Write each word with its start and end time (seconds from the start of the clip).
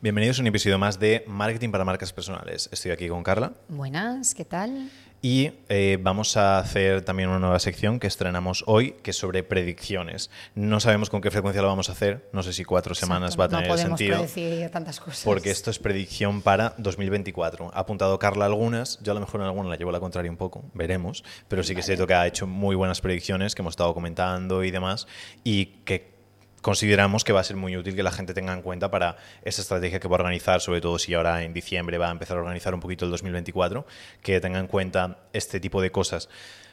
Bienvenidos 0.00 0.38
a 0.38 0.42
un 0.42 0.46
episodio 0.46 0.78
más 0.78 1.00
de 1.00 1.24
Marketing 1.26 1.70
para 1.70 1.84
Marcas 1.84 2.12
Personales. 2.12 2.68
Estoy 2.70 2.92
aquí 2.92 3.08
con 3.08 3.24
Carla. 3.24 3.54
Buenas, 3.66 4.32
¿qué 4.32 4.44
tal? 4.44 4.90
Y 5.22 5.50
eh, 5.68 5.98
vamos 6.00 6.36
a 6.36 6.60
hacer 6.60 7.02
también 7.02 7.28
una 7.28 7.40
nueva 7.40 7.58
sección 7.58 7.98
que 7.98 8.06
estrenamos 8.06 8.62
hoy, 8.68 8.92
que 9.02 9.10
es 9.10 9.16
sobre 9.16 9.42
predicciones. 9.42 10.30
No 10.54 10.78
sabemos 10.78 11.10
con 11.10 11.20
qué 11.20 11.32
frecuencia 11.32 11.62
lo 11.62 11.66
vamos 11.66 11.88
a 11.88 11.92
hacer, 11.92 12.30
no 12.32 12.44
sé 12.44 12.52
si 12.52 12.62
cuatro 12.64 12.94
semanas 12.94 13.36
va 13.36 13.46
a 13.46 13.48
tener 13.48 13.64
no 13.64 13.74
podemos 13.74 13.98
sentido. 13.98 14.18
predecir 14.18 14.70
tantas 14.70 15.00
cosas. 15.00 15.24
Porque 15.24 15.50
esto 15.50 15.72
es 15.72 15.80
predicción 15.80 16.42
para 16.42 16.74
2024. 16.78 17.72
Ha 17.74 17.80
apuntado 17.80 18.20
Carla 18.20 18.44
algunas, 18.44 19.00
yo 19.02 19.10
a 19.10 19.14
lo 19.16 19.20
mejor 19.20 19.40
en 19.40 19.48
alguna 19.48 19.68
la 19.68 19.74
llevo 19.74 19.90
a 19.90 19.94
la 19.94 20.00
contraria 20.00 20.30
un 20.30 20.36
poco, 20.36 20.64
veremos, 20.74 21.24
pero 21.48 21.64
sí 21.64 21.74
que 21.74 21.80
es 21.80 21.86
cierto 21.86 22.06
que 22.06 22.14
ha 22.14 22.24
hecho 22.24 22.46
muy 22.46 22.76
buenas 22.76 23.00
predicciones 23.00 23.56
que 23.56 23.62
hemos 23.62 23.72
estado 23.72 23.92
comentando 23.94 24.62
y 24.62 24.70
demás, 24.70 25.08
y 25.42 25.66
que 25.84 26.17
consideramos 26.62 27.24
que 27.24 27.32
va 27.32 27.40
a 27.40 27.44
ser 27.44 27.56
muy 27.56 27.76
útil 27.76 27.94
que 27.94 28.02
la 28.02 28.10
gente 28.10 28.34
tenga 28.34 28.52
en 28.52 28.62
cuenta 28.62 28.90
para 28.90 29.16
esa 29.42 29.62
estrategia 29.62 30.00
que 30.00 30.08
va 30.08 30.16
a 30.16 30.20
organizar, 30.20 30.60
sobre 30.60 30.80
todo 30.80 30.98
si 30.98 31.14
ahora 31.14 31.42
en 31.42 31.52
diciembre 31.52 31.98
va 31.98 32.08
a 32.08 32.12
empezar 32.12 32.36
a 32.36 32.40
organizar 32.40 32.74
un 32.74 32.80
poquito 32.80 33.04
el 33.04 33.10
2024, 33.10 33.86
que 34.22 34.40
tenga 34.40 34.58
en 34.58 34.66
cuenta 34.66 35.18
este 35.32 35.60
tipo 35.60 35.80
de 35.80 35.90
cosas 35.90 36.28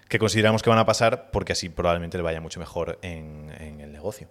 que 0.07 0.19
consideramos 0.19 0.61
que 0.61 0.69
van 0.69 0.79
a 0.79 0.85
pasar 0.85 1.31
porque 1.31 1.53
así 1.53 1.69
probablemente 1.69 2.17
le 2.17 2.23
vaya 2.23 2.41
mucho 2.41 2.59
mejor 2.59 2.99
en, 3.01 3.51
en 3.59 3.81
el 3.81 3.91
negocio. 3.91 4.27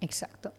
Exacto. 0.00 0.52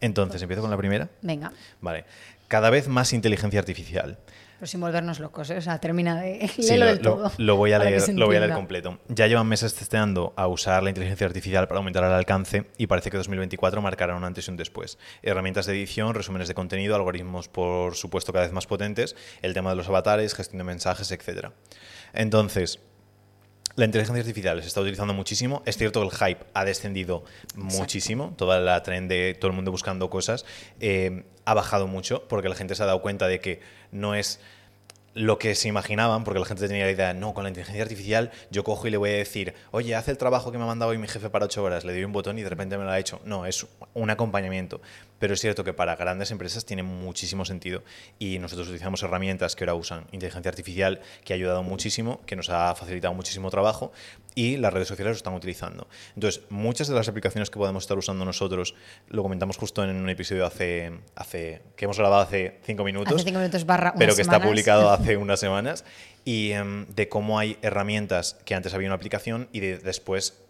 Entonces, 0.00 0.42
¿empiezo 0.42 0.62
con 0.62 0.70
la 0.70 0.76
primera? 0.76 1.08
Venga. 1.22 1.52
Vale. 1.80 2.04
Cada 2.48 2.70
vez 2.70 2.88
más 2.88 3.12
inteligencia 3.12 3.60
artificial. 3.60 4.18
Pero 4.64 4.70
sin 4.70 4.80
volvernos 4.80 5.20
locos, 5.20 5.50
¿eh? 5.50 5.58
o 5.58 5.60
sea, 5.60 5.78
termina 5.78 6.18
de 6.18 6.48
Sí, 6.56 6.62
léelo 6.62 6.86
lo, 6.86 6.90
del 6.90 7.00
todo. 7.02 7.32
lo 7.36 7.56
voy 7.56 7.72
a 7.72 7.78
leer, 7.78 8.02
lo 8.14 8.24
voy 8.24 8.36
a 8.36 8.40
leer 8.40 8.54
completo. 8.54 8.98
Ya 9.08 9.26
llevan 9.26 9.46
meses 9.46 9.74
testeando 9.74 10.32
a 10.38 10.48
usar 10.48 10.82
la 10.82 10.88
inteligencia 10.88 11.26
artificial 11.26 11.68
para 11.68 11.80
aumentar 11.80 12.02
el 12.02 12.12
alcance 12.12 12.64
y 12.78 12.86
parece 12.86 13.10
que 13.10 13.18
2024 13.18 13.82
marcará 13.82 14.16
un 14.16 14.24
antes 14.24 14.48
y 14.48 14.50
un 14.50 14.56
después. 14.56 14.96
Herramientas 15.20 15.66
de 15.66 15.74
edición, 15.74 16.14
resúmenes 16.14 16.48
de 16.48 16.54
contenido, 16.54 16.96
algoritmos 16.96 17.48
por 17.48 17.94
supuesto 17.94 18.32
cada 18.32 18.46
vez 18.46 18.54
más 18.54 18.66
potentes, 18.66 19.16
el 19.42 19.52
tema 19.52 19.68
de 19.68 19.76
los 19.76 19.86
avatares, 19.86 20.32
gestión 20.32 20.56
de 20.56 20.64
mensajes, 20.64 21.12
etc. 21.12 21.50
Entonces, 22.14 22.80
la 23.76 23.86
inteligencia 23.86 24.20
artificial 24.20 24.62
se 24.62 24.68
está 24.68 24.80
utilizando 24.80 25.14
muchísimo. 25.14 25.62
Es 25.66 25.76
cierto 25.76 26.00
que 26.00 26.06
el 26.06 26.12
hype 26.12 26.46
ha 26.54 26.64
descendido 26.64 27.24
muchísimo. 27.56 28.32
Toda 28.38 28.60
la 28.60 28.82
trend 28.82 29.10
de 29.10 29.34
todo 29.34 29.50
el 29.50 29.56
mundo 29.56 29.72
buscando 29.72 30.08
cosas 30.10 30.44
eh, 30.80 31.24
ha 31.44 31.54
bajado 31.54 31.88
mucho 31.88 32.26
porque 32.28 32.48
la 32.48 32.54
gente 32.54 32.76
se 32.76 32.82
ha 32.84 32.86
dado 32.86 33.02
cuenta 33.02 33.26
de 33.26 33.40
que 33.40 33.60
no 33.90 34.14
es 34.14 34.40
lo 35.14 35.38
que 35.38 35.54
se 35.54 35.68
imaginaban, 35.68 36.24
porque 36.24 36.40
la 36.40 36.46
gente 36.46 36.66
tenía 36.68 36.84
la 36.84 36.90
idea, 36.90 37.14
no, 37.14 37.34
con 37.34 37.44
la 37.44 37.50
inteligencia 37.50 37.82
artificial 37.82 38.30
yo 38.50 38.64
cojo 38.64 38.86
y 38.86 38.90
le 38.90 38.96
voy 38.96 39.10
a 39.10 39.14
decir, 39.14 39.54
oye, 39.70 39.94
haz 39.94 40.08
el 40.08 40.18
trabajo 40.18 40.52
que 40.52 40.58
me 40.58 40.64
ha 40.64 40.66
mandado 40.66 40.90
hoy 40.90 40.98
mi 40.98 41.08
jefe 41.08 41.30
para 41.30 41.46
ocho 41.46 41.62
horas, 41.62 41.84
le 41.84 41.92
doy 41.92 42.04
un 42.04 42.12
botón 42.12 42.38
y 42.38 42.42
de 42.42 42.48
repente 42.50 42.76
me 42.76 42.84
lo 42.84 42.90
ha 42.90 42.98
hecho. 42.98 43.20
No, 43.24 43.46
es 43.46 43.66
un 43.94 44.10
acompañamiento. 44.10 44.80
Pero 45.18 45.34
es 45.34 45.40
cierto 45.40 45.64
que 45.64 45.72
para 45.72 45.96
grandes 45.96 46.30
empresas 46.30 46.64
tiene 46.64 46.82
muchísimo 46.82 47.44
sentido 47.44 47.82
y 48.18 48.38
nosotros 48.38 48.66
utilizamos 48.68 49.02
herramientas 49.02 49.54
que 49.56 49.64
ahora 49.64 49.74
usan 49.74 50.06
inteligencia 50.12 50.48
artificial 50.50 51.00
que 51.24 51.32
ha 51.32 51.36
ayudado 51.36 51.62
muchísimo, 51.62 52.20
que 52.26 52.36
nos 52.36 52.50
ha 52.50 52.74
facilitado 52.74 53.14
muchísimo 53.14 53.50
trabajo 53.50 53.92
y 54.34 54.56
las 54.56 54.72
redes 54.72 54.88
sociales 54.88 55.12
lo 55.12 55.16
están 55.16 55.34
utilizando. 55.34 55.86
Entonces, 56.16 56.42
muchas 56.50 56.88
de 56.88 56.94
las 56.94 57.08
aplicaciones 57.08 57.50
que 57.50 57.58
podemos 57.58 57.84
estar 57.84 57.96
usando 57.96 58.24
nosotros, 58.24 58.74
lo 59.08 59.22
comentamos 59.22 59.56
justo 59.56 59.84
en 59.84 59.94
un 59.96 60.08
episodio 60.10 60.44
hace, 60.44 60.92
hace 61.14 61.62
que 61.76 61.84
hemos 61.84 61.96
grabado 61.98 62.22
hace 62.22 62.58
cinco 62.64 62.82
minutos, 62.84 63.14
Hace 63.14 63.24
cinco 63.24 63.38
minutos 63.38 63.64
barra 63.64 63.90
unas 63.90 63.98
pero 63.98 64.14
que 64.16 64.22
está 64.22 64.40
publicado 64.42 64.90
hace 64.92 65.16
unas 65.16 65.38
semanas, 65.38 65.84
y 66.24 66.50
em, 66.52 66.86
de 66.86 67.08
cómo 67.08 67.38
hay 67.38 67.56
herramientas 67.62 68.36
que 68.44 68.54
antes 68.54 68.74
había 68.74 68.88
una 68.88 68.96
aplicación 68.96 69.48
y 69.52 69.60
de- 69.60 69.78
después 69.78 70.40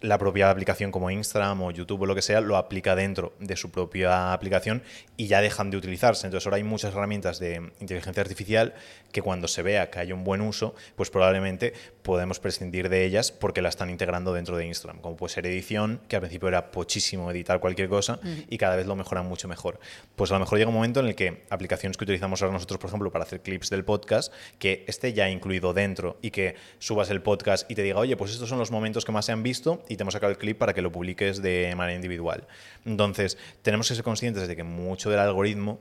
la 0.00 0.18
propia 0.18 0.50
aplicación 0.50 0.92
como 0.92 1.10
Instagram 1.10 1.62
o 1.62 1.70
YouTube 1.70 2.02
o 2.02 2.06
lo 2.06 2.14
que 2.14 2.22
sea 2.22 2.40
lo 2.40 2.56
aplica 2.56 2.94
dentro 2.94 3.32
de 3.40 3.56
su 3.56 3.70
propia 3.70 4.32
aplicación 4.32 4.82
y 5.16 5.26
ya 5.26 5.40
dejan 5.40 5.70
de 5.70 5.76
utilizarse. 5.76 6.26
Entonces 6.26 6.46
ahora 6.46 6.58
hay 6.58 6.64
muchas 6.64 6.94
herramientas 6.94 7.38
de 7.38 7.72
inteligencia 7.80 8.20
artificial 8.20 8.74
que 9.12 9.22
cuando 9.22 9.48
se 9.48 9.62
vea 9.62 9.90
que 9.90 9.98
hay 9.98 10.12
un 10.12 10.22
buen 10.22 10.40
uso, 10.40 10.74
pues 10.94 11.10
probablemente 11.10 11.72
podemos 12.08 12.40
prescindir 12.40 12.88
de 12.88 13.04
ellas 13.04 13.32
porque 13.32 13.60
la 13.60 13.68
están 13.68 13.90
integrando 13.90 14.32
dentro 14.32 14.56
de 14.56 14.64
Instagram, 14.64 15.02
como 15.02 15.14
puede 15.14 15.34
ser 15.34 15.46
edición, 15.46 16.00
que 16.08 16.16
al 16.16 16.22
principio 16.22 16.48
era 16.48 16.70
pochísimo 16.70 17.30
editar 17.30 17.60
cualquier 17.60 17.90
cosa 17.90 18.18
y 18.48 18.56
cada 18.56 18.76
vez 18.76 18.86
lo 18.86 18.96
mejoran 18.96 19.26
mucho 19.26 19.46
mejor. 19.46 19.78
Pues 20.16 20.30
a 20.30 20.34
lo 20.34 20.40
mejor 20.40 20.56
llega 20.56 20.70
un 20.70 20.74
momento 20.74 21.00
en 21.00 21.06
el 21.08 21.14
que 21.14 21.44
aplicaciones 21.50 21.98
que 21.98 22.04
utilizamos 22.04 22.40
ahora 22.40 22.54
nosotros, 22.54 22.80
por 22.80 22.88
ejemplo, 22.88 23.12
para 23.12 23.24
hacer 23.24 23.42
clips 23.42 23.68
del 23.68 23.84
podcast, 23.84 24.32
que 24.58 24.86
esté 24.88 25.12
ya 25.12 25.28
incluido 25.28 25.74
dentro 25.74 26.16
y 26.22 26.30
que 26.30 26.54
subas 26.78 27.10
el 27.10 27.20
podcast 27.20 27.70
y 27.70 27.74
te 27.74 27.82
diga, 27.82 27.98
oye, 27.98 28.16
pues 28.16 28.30
estos 28.30 28.48
son 28.48 28.58
los 28.58 28.70
momentos 28.70 29.04
que 29.04 29.12
más 29.12 29.26
se 29.26 29.32
han 29.32 29.42
visto 29.42 29.84
y 29.86 29.98
te 29.98 30.02
hemos 30.02 30.14
sacado 30.14 30.30
el 30.30 30.38
clip 30.38 30.56
para 30.56 30.72
que 30.72 30.80
lo 30.80 30.90
publiques 30.90 31.42
de 31.42 31.74
manera 31.76 31.94
individual. 31.94 32.46
Entonces, 32.86 33.36
tenemos 33.60 33.86
que 33.86 33.96
ser 33.96 34.02
conscientes 34.02 34.48
de 34.48 34.56
que 34.56 34.62
mucho 34.62 35.10
del 35.10 35.18
algoritmo 35.18 35.78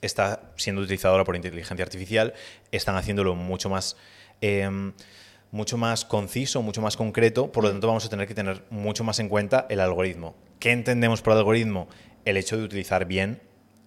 está 0.00 0.52
siendo 0.54 0.80
utilizado 0.80 1.14
ahora 1.14 1.24
por 1.24 1.34
inteligencia 1.34 1.84
artificial, 1.84 2.34
están 2.70 2.94
haciéndolo 2.94 3.34
mucho 3.34 3.68
más... 3.68 3.96
em, 4.40 4.92
mucho 5.50 5.76
más 5.76 6.04
conciso, 6.04 6.62
mucho 6.62 6.80
más 6.80 6.96
concreto, 6.96 7.52
por 7.52 7.64
lo 7.64 7.70
tanto 7.70 7.86
vamos 7.86 8.04
a 8.04 8.08
tener 8.08 8.26
que 8.26 8.34
tener 8.34 8.64
mucho 8.70 9.04
más 9.04 9.18
en 9.18 9.28
cuenta 9.28 9.66
el 9.68 9.80
algoritmo. 9.80 10.34
¿Qué 10.58 10.72
entendemos 10.72 11.22
por 11.22 11.32
algoritmo? 11.32 11.88
El 12.24 12.36
hecho 12.36 12.56
de 12.56 12.64
utilizar 12.64 13.06
bien 13.06 13.40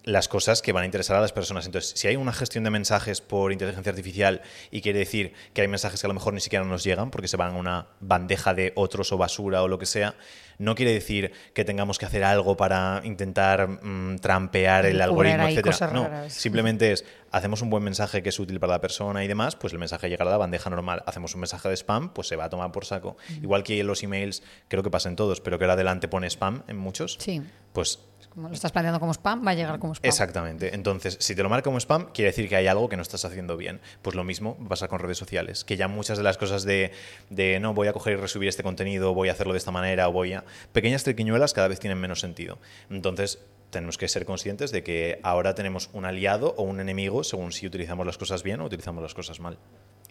las 0.03 0.28
cosas 0.28 0.62
que 0.62 0.74
van 0.74 0.84
a 0.84 0.85
interesar 0.85 1.16
a 1.16 1.22
las 1.22 1.31
personas. 1.31 1.66
Entonces, 1.66 1.94
si 1.96 2.07
hay 2.07 2.16
una 2.16 2.34
gestión 2.34 2.63
de 2.63 2.69
mensajes 2.69 3.22
por 3.22 3.51
inteligencia 3.51 3.90
artificial 3.91 4.41
y 4.69 4.81
quiere 4.81 5.00
decir 5.00 5.34
que 5.53 5.62
hay 5.62 5.68
mensajes 5.68 6.01
que 6.01 6.07
a 6.07 6.09
lo 6.09 6.13
mejor 6.13 6.34
ni 6.34 6.41
siquiera 6.41 6.66
nos 6.66 6.84
llegan 6.84 7.09
porque 7.09 7.28
se 7.28 7.38
van 7.38 7.56
a 7.56 7.57
una 7.57 7.88
bandeja 8.01 8.53
de 8.53 8.74
otros 8.75 9.12
o 9.12 9.18
basura 9.18 9.63
o 9.63 9.68
lo 9.68 9.80
que 9.80 9.85
sea, 9.85 10.16
no 10.63 10.75
quiere 10.75 10.94
decir 10.94 11.31
que 11.53 11.66
tengamos 11.66 12.00
que 12.00 12.06
hacer 12.06 12.24
algo 12.24 12.57
para 12.57 13.01
intentar 13.03 13.68
mm, 13.68 14.18
trampear 14.19 14.85
el 14.85 15.01
algoritmo, 15.01 15.47
etc. 15.47 15.91
No, 15.91 16.03
raras. 16.06 16.34
simplemente 16.34 16.91
es, 16.91 17.06
hacemos 17.31 17.62
un 17.62 17.69
buen 17.69 17.84
mensaje 17.84 18.24
que 18.24 18.29
es 18.29 18.40
útil 18.40 18.59
para 18.59 18.74
la 18.74 18.81
persona 18.81 19.24
y 19.24 19.28
demás, 19.28 19.56
pues 19.56 19.74
el 19.74 19.79
mensaje 19.79 20.09
llegará 20.09 20.29
a 20.29 20.34
la 20.34 20.38
bandeja 20.38 20.69
normal. 20.69 21.03
Hacemos 21.06 21.34
un 21.35 21.41
mensaje 21.41 21.69
de 21.69 21.75
spam, 21.75 22.13
pues 22.13 22.28
se 22.28 22.35
va 22.35 22.46
a 22.46 22.50
tomar 22.50 22.72
por 22.72 22.85
saco. 22.85 23.18
Igual 23.41 23.63
que 23.63 23.79
en 23.79 23.88
los 23.88 24.01
emails, 24.03 24.44
creo 24.68 24.84
que 24.84 24.90
pasa 24.90 25.09
en 25.09 25.16
todos, 25.16 25.41
pero 25.41 25.57
que 25.57 25.66
ahora 25.66 25.74
adelante 25.74 26.07
pone 26.07 26.28
spam 26.28 26.63
en 26.68 26.78
muchos, 26.78 27.18
Sí. 27.19 27.41
pues 27.74 28.00
Como 28.34 28.47
lo 28.47 28.53
estás 28.56 28.72
planteando 28.72 29.00
como 29.00 29.13
spam, 29.13 29.45
va 29.45 29.51
a 29.51 29.53
llegar 29.53 29.78
como 29.80 29.94
spam. 29.94 30.07
Exactamente. 30.09 30.74
Entonces, 30.74 31.18
si 31.19 31.35
te 31.35 31.44
lo 31.44 31.50
marca 31.50 31.66
como 31.66 31.78
spam, 31.80 32.07
quiere 32.13 32.31
decir 32.31 32.50
que 32.50 32.56
hay 32.56 32.66
algo 32.66 32.90
que 32.90 32.95
no 32.95 33.03
estás 33.03 33.25
haciendo 33.25 33.57
bien. 33.57 33.80
Pues 34.01 34.16
lo 34.16 34.24
mismo 34.24 34.57
pasa 34.68 34.88
con 34.88 35.00
redes 35.00 35.18
sociales, 35.19 35.63
que 35.63 35.78
ya 35.78 35.88
muchas 35.88 36.18
de 36.18 36.24
las 36.24 36.38
cosas 36.38 36.63
de, 36.63 36.91
de 37.30 37.59
no, 37.59 37.74
voy 37.75 37.88
a 37.90 37.94
coger 37.94 38.13
y 38.13 38.16
resubir 38.16 38.50
este 38.50 38.63
contenido, 38.63 39.13
voy 39.13 39.30
a 39.30 39.34
hacerlo 39.34 39.53
de 39.53 39.59
esta 39.59 39.69
manera, 39.72 40.07
o 40.07 40.12
voy 40.12 40.34
a... 40.34 40.44
Pequeñas 40.72 41.03
triquiñuelas 41.03 41.53
cada 41.53 41.68
vez 41.68 41.80
tienen 41.80 42.00
menos 42.00 42.19
sentido. 42.19 42.59
Entonces, 42.90 43.40
tenemos 43.69 43.97
que 43.97 44.08
ser 44.08 44.25
conscientes 44.25 44.72
de 44.72 44.84
que 44.84 45.19
ahora 45.24 45.56
tenemos 45.56 45.90
un 45.94 46.06
aliado 46.06 46.53
o 46.58 46.64
un 46.64 46.80
enemigo 46.80 47.24
según 47.24 47.52
si 47.52 47.68
utilizamos 47.68 48.06
las 48.06 48.18
cosas 48.18 48.44
bien 48.44 48.62
o 48.62 48.66
utilizamos 48.66 49.03
las 49.03 49.13
cosas 49.13 49.40
mal. 49.40 49.58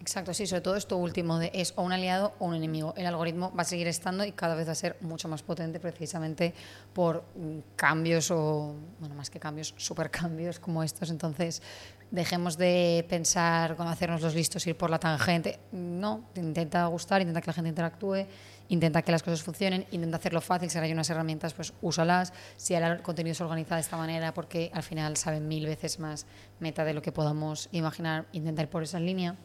Exacto, 0.02 0.34
sí, 0.34 0.48
sobre 0.48 0.62
todo 0.62 0.74
esto 0.74 0.96
último 0.96 1.38
de 1.38 1.52
es 1.54 1.74
o 1.76 1.82
un 1.82 1.92
aliado 1.92 2.34
o 2.40 2.46
un 2.46 2.56
enemigo. 2.56 2.92
El 2.96 3.06
algoritmo 3.06 3.54
va 3.56 3.62
a 3.62 3.64
seguir 3.64 3.86
estando 3.86 4.24
y 4.24 4.32
cada 4.32 4.56
vez 4.56 4.66
va 4.66 4.72
a 4.72 4.74
ser 4.74 4.96
mucho 5.00 5.28
más 5.28 5.44
potente 5.44 5.78
precisamente 5.78 6.54
por 6.92 7.22
mm, 7.36 7.76
cambios 7.76 8.32
o, 8.32 8.74
bueno, 8.98 9.14
más 9.14 9.30
que 9.30 9.38
cambios, 9.38 9.72
supercambios 9.76 10.58
como 10.58 10.82
estos. 10.82 11.08
Entonces, 11.10 11.62
dejemos 12.10 12.58
de 12.58 13.06
pensar 13.08 13.76
con 13.76 13.86
hacernos 13.86 14.20
los 14.22 14.34
listos, 14.34 14.66
ir 14.66 14.76
por 14.76 14.90
la 14.90 14.98
tangente. 14.98 15.60
No, 15.70 16.24
intenta 16.34 16.84
gustar, 16.86 17.20
intenta 17.20 17.40
que 17.40 17.46
la 17.46 17.52
gente 17.52 17.68
interactúe, 17.68 18.26
intenta 18.72 19.02
que 19.02 19.12
las 19.12 19.22
cosas 19.22 19.42
funcionen, 19.42 19.86
intenta 19.90 20.16
hacerlo 20.16 20.40
fácil. 20.40 20.70
Si 20.70 20.78
hay 20.78 20.92
unas 20.92 21.08
herramientas, 21.10 21.52
pues 21.52 21.74
úsalas. 21.82 22.32
Si 22.56 22.74
el 22.74 23.02
contenido 23.02 23.34
se 23.34 23.44
organiza 23.44 23.74
de 23.74 23.82
esta 23.82 23.98
manera, 23.98 24.32
porque 24.32 24.70
al 24.72 24.82
final 24.82 25.16
saben 25.16 25.46
mil 25.46 25.66
veces 25.66 25.98
más 25.98 26.26
meta 26.58 26.84
de 26.84 26.94
lo 26.94 27.02
que 27.02 27.12
podamos 27.12 27.68
imaginar, 27.72 28.26
intenta 28.32 28.62
ir 28.62 28.68
por 28.68 28.82
esa 28.82 28.98
línea 28.98 29.36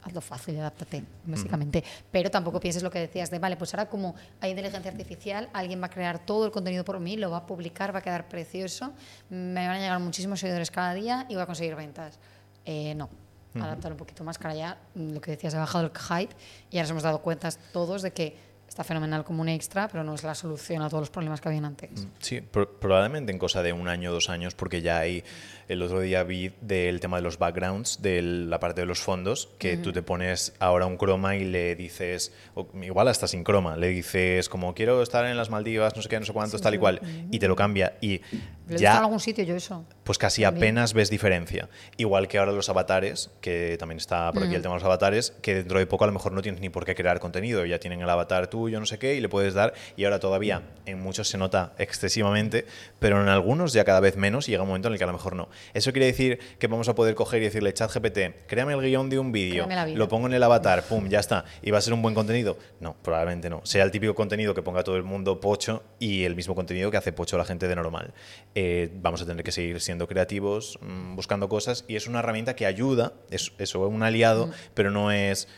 hazlo 0.00 0.20
fácil 0.20 0.54
y 0.54 0.58
adáptate, 0.58 1.04
básicamente. 1.24 1.84
Pero 2.10 2.30
tampoco 2.30 2.60
pienses 2.60 2.82
lo 2.82 2.90
que 2.90 3.00
decías 3.00 3.30
de, 3.30 3.38
vale, 3.38 3.56
pues 3.56 3.74
ahora 3.74 3.88
como 3.88 4.14
hay 4.40 4.50
inteligencia 4.50 4.90
artificial, 4.90 5.48
alguien 5.52 5.82
va 5.82 5.86
a 5.86 5.90
crear 5.90 6.24
todo 6.24 6.46
el 6.46 6.52
contenido 6.52 6.84
por 6.84 7.00
mí, 7.00 7.16
lo 7.16 7.30
va 7.30 7.38
a 7.38 7.46
publicar, 7.46 7.94
va 7.94 7.98
a 7.98 8.02
quedar 8.02 8.28
precioso, 8.28 8.92
me 9.28 9.66
van 9.66 9.76
a 9.76 9.80
llegar 9.80 10.00
muchísimos 10.00 10.40
seguidores 10.40 10.70
cada 10.70 10.94
día 10.94 11.26
y 11.28 11.34
voy 11.34 11.42
a 11.42 11.46
conseguir 11.46 11.74
ventas. 11.74 12.18
Eh, 12.64 12.94
no. 12.94 13.08
Adaptar 13.54 13.90
un 13.90 13.98
poquito 13.98 14.22
más, 14.22 14.38
cara 14.38 14.54
ya, 14.54 14.78
mm, 14.94 15.14
lo 15.14 15.20
que 15.20 15.32
decías, 15.32 15.52
ha 15.54 15.58
bajado 15.58 15.86
el 15.86 15.90
hype 15.90 16.32
y 16.70 16.76
ahora 16.76 16.82
nos 16.82 16.90
hemos 16.90 17.02
dado 17.02 17.22
cuenta 17.22 17.50
todos 17.72 18.02
de 18.02 18.12
que 18.12 18.47
está 18.78 18.84
fenomenal 18.84 19.24
como 19.24 19.42
un 19.42 19.48
extra, 19.48 19.88
pero 19.88 20.04
no 20.04 20.14
es 20.14 20.22
la 20.22 20.36
solución 20.36 20.82
a 20.82 20.88
todos 20.88 21.00
los 21.00 21.10
problemas 21.10 21.40
que 21.40 21.48
habían 21.48 21.64
antes. 21.64 21.90
Sí, 22.20 22.40
pro- 22.40 22.78
probablemente 22.78 23.32
en 23.32 23.38
cosa 23.38 23.60
de 23.64 23.72
un 23.72 23.88
año 23.88 24.10
o 24.10 24.12
dos 24.12 24.30
años, 24.30 24.54
porque 24.54 24.82
ya 24.82 25.00
hay, 25.00 25.24
el 25.66 25.82
otro 25.82 25.98
día 25.98 26.22
vi 26.22 26.52
del 26.60 27.00
tema 27.00 27.16
de 27.16 27.24
los 27.24 27.38
backgrounds, 27.40 28.00
de 28.02 28.22
la 28.22 28.60
parte 28.60 28.82
de 28.82 28.86
los 28.86 29.00
fondos, 29.00 29.48
que 29.58 29.76
tú 29.78 29.92
te 29.92 30.02
pones 30.02 30.52
ahora 30.60 30.86
un 30.86 30.96
croma 30.96 31.34
y 31.34 31.44
le 31.44 31.74
dices, 31.74 32.32
o 32.54 32.68
igual 32.80 33.08
hasta 33.08 33.26
sin 33.26 33.42
croma, 33.42 33.76
le 33.76 33.88
dices 33.88 34.48
como 34.48 34.72
quiero 34.74 35.02
estar 35.02 35.26
en 35.26 35.36
las 35.36 35.50
Maldivas, 35.50 35.96
no 35.96 36.02
sé 36.02 36.08
qué, 36.08 36.20
no 36.20 36.26
sé 36.26 36.32
cuántos, 36.32 36.60
tal 36.60 36.74
y 36.74 36.78
cual, 36.78 37.00
y 37.32 37.40
te 37.40 37.48
lo 37.48 37.56
cambia. 37.56 37.94
Y 38.00 38.20
Lo 38.68 38.76
ya- 38.76 38.90
visto 38.90 38.96
en 38.98 39.02
algún 39.02 39.18
sitio 39.20 39.42
yo 39.42 39.56
eso. 39.56 39.84
Pues 40.08 40.16
casi 40.16 40.42
apenas 40.44 40.94
ves 40.94 41.10
diferencia. 41.10 41.68
Igual 41.98 42.28
que 42.28 42.38
ahora 42.38 42.50
los 42.52 42.70
avatares, 42.70 43.30
que 43.42 43.76
también 43.78 43.98
está 43.98 44.32
por 44.32 44.42
aquí 44.42 44.54
el 44.54 44.62
tema 44.62 44.72
de 44.72 44.78
los 44.78 44.84
avatares, 44.86 45.34
que 45.42 45.56
dentro 45.56 45.78
de 45.78 45.86
poco 45.86 46.04
a 46.04 46.06
lo 46.06 46.14
mejor 46.14 46.32
no 46.32 46.40
tienes 46.40 46.62
ni 46.62 46.70
por 46.70 46.86
qué 46.86 46.94
crear 46.94 47.20
contenido, 47.20 47.66
ya 47.66 47.78
tienen 47.78 48.00
el 48.00 48.08
avatar 48.08 48.46
tuyo, 48.46 48.80
no 48.80 48.86
sé 48.86 48.98
qué, 48.98 49.16
y 49.16 49.20
le 49.20 49.28
puedes 49.28 49.52
dar, 49.52 49.74
y 49.98 50.04
ahora 50.06 50.18
todavía 50.18 50.62
en 50.86 50.98
muchos 50.98 51.28
se 51.28 51.36
nota 51.36 51.74
excesivamente, 51.76 52.64
pero 52.98 53.20
en 53.20 53.28
algunos 53.28 53.74
ya 53.74 53.84
cada 53.84 54.00
vez 54.00 54.16
menos 54.16 54.48
y 54.48 54.52
llega 54.52 54.62
un 54.62 54.68
momento 54.68 54.88
en 54.88 54.94
el 54.94 54.98
que 54.98 55.04
a 55.04 55.08
lo 55.08 55.12
mejor 55.12 55.36
no. 55.36 55.50
Eso 55.74 55.92
quiere 55.92 56.06
decir 56.06 56.38
que 56.58 56.68
vamos 56.68 56.88
a 56.88 56.94
poder 56.94 57.14
coger 57.14 57.42
y 57.42 57.44
decirle, 57.44 57.74
chat 57.74 57.92
GPT, 57.92 58.46
créame 58.46 58.72
el 58.72 58.80
guion 58.80 59.10
de 59.10 59.18
un 59.18 59.30
vídeo, 59.30 59.68
lo 59.94 60.08
pongo 60.08 60.26
en 60.26 60.32
el 60.32 60.42
avatar, 60.42 60.84
pum, 60.84 61.10
ya 61.10 61.20
está, 61.20 61.44
y 61.60 61.70
va 61.70 61.76
a 61.76 61.82
ser 61.82 61.92
un 61.92 62.00
buen 62.00 62.14
contenido. 62.14 62.56
No, 62.80 62.96
probablemente 63.02 63.50
no. 63.50 63.60
Sea 63.64 63.84
el 63.84 63.90
típico 63.90 64.14
contenido 64.14 64.54
que 64.54 64.62
ponga 64.62 64.82
todo 64.82 64.96
el 64.96 65.02
mundo 65.02 65.38
pocho 65.38 65.82
y 65.98 66.24
el 66.24 66.34
mismo 66.34 66.54
contenido 66.54 66.90
que 66.90 66.96
hace 66.96 67.12
pocho 67.12 67.36
la 67.36 67.44
gente 67.44 67.68
de 67.68 67.76
normal. 67.76 68.14
Eh, 68.54 68.90
vamos 68.94 69.20
a 69.20 69.26
tener 69.26 69.44
que 69.44 69.52
seguir 69.52 69.78
siendo 69.82 69.97
creativos, 70.06 70.78
mm, 70.82 71.16
buscando 71.16 71.48
cosas, 71.48 71.84
y 71.88 71.96
es 71.96 72.06
una 72.06 72.20
herramienta 72.20 72.54
que 72.54 72.66
ayuda, 72.66 73.14
es 73.30 73.52
eso, 73.58 73.86
un 73.88 74.02
aliado, 74.02 74.50
pero 74.74 74.90
no 74.90 75.10
es 75.10 75.48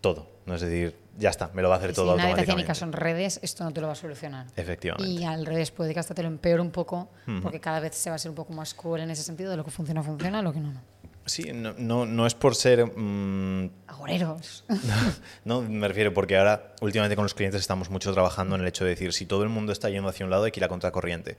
todo. 0.00 0.28
No 0.46 0.54
es 0.54 0.60
decir, 0.60 0.96
ya 1.18 1.30
está, 1.30 1.50
me 1.54 1.62
lo 1.62 1.68
va 1.68 1.74
a 1.74 1.78
hacer 1.78 1.90
Y 1.90 1.94
todo 1.94 2.06
si 2.14 2.20
automáticamente. 2.20 2.66
caso 2.66 2.84
en 2.84 2.92
redes, 2.92 3.40
esto 3.42 3.64
no 3.64 3.72
te 3.72 3.80
lo 3.80 3.88
va 3.88 3.94
a 3.94 3.96
solucionar. 3.96 4.46
Efectivamente. 4.54 5.10
Y 5.10 5.24
al 5.24 5.44
revés, 5.44 5.70
puede 5.70 5.92
que 5.92 6.00
hasta 6.00 6.14
te 6.14 6.22
lo 6.22 6.28
empeore 6.28 6.60
un 6.62 6.70
poco, 6.70 7.08
porque 7.42 7.60
cada 7.60 7.80
vez 7.80 7.94
se 7.94 8.10
va 8.10 8.16
a 8.16 8.18
ser 8.18 8.30
un 8.30 8.36
poco 8.36 8.52
más 8.52 8.74
cruel 8.74 9.02
en 9.02 9.10
ese 9.10 9.22
sentido, 9.22 9.50
de 9.50 9.56
lo 9.56 9.64
que 9.64 9.70
funciona, 9.70 10.02
funciona, 10.02 10.42
lo 10.42 10.52
que 10.52 10.60
no, 10.60 10.72
no. 10.72 10.80
Sí, 11.26 11.50
no, 11.52 11.74
no, 11.76 12.06
no 12.06 12.24
es 12.24 12.34
por 12.34 12.54
ser 12.54 12.86
mm, 12.86 13.70
Agoreros. 13.88 14.64
No, 15.44 15.62
me 15.62 15.88
refiero 15.88 16.14
porque 16.14 16.36
ahora 16.36 16.74
últimamente 16.80 17.16
con 17.16 17.24
los 17.24 17.34
clientes 17.34 17.60
estamos 17.60 17.90
mucho 17.90 18.12
trabajando 18.12 18.54
en 18.54 18.60
el 18.62 18.68
hecho 18.68 18.84
de 18.84 18.90
decir, 18.90 19.12
si 19.12 19.26
todo 19.26 19.42
el 19.42 19.48
mundo 19.48 19.72
está 19.72 19.90
yendo 19.90 20.08
hacia 20.08 20.24
un 20.24 20.30
lado 20.30 20.44
hay 20.44 20.52
que 20.52 20.60
ir 20.60 20.64
a 20.64 20.68
contracorriente. 20.68 21.36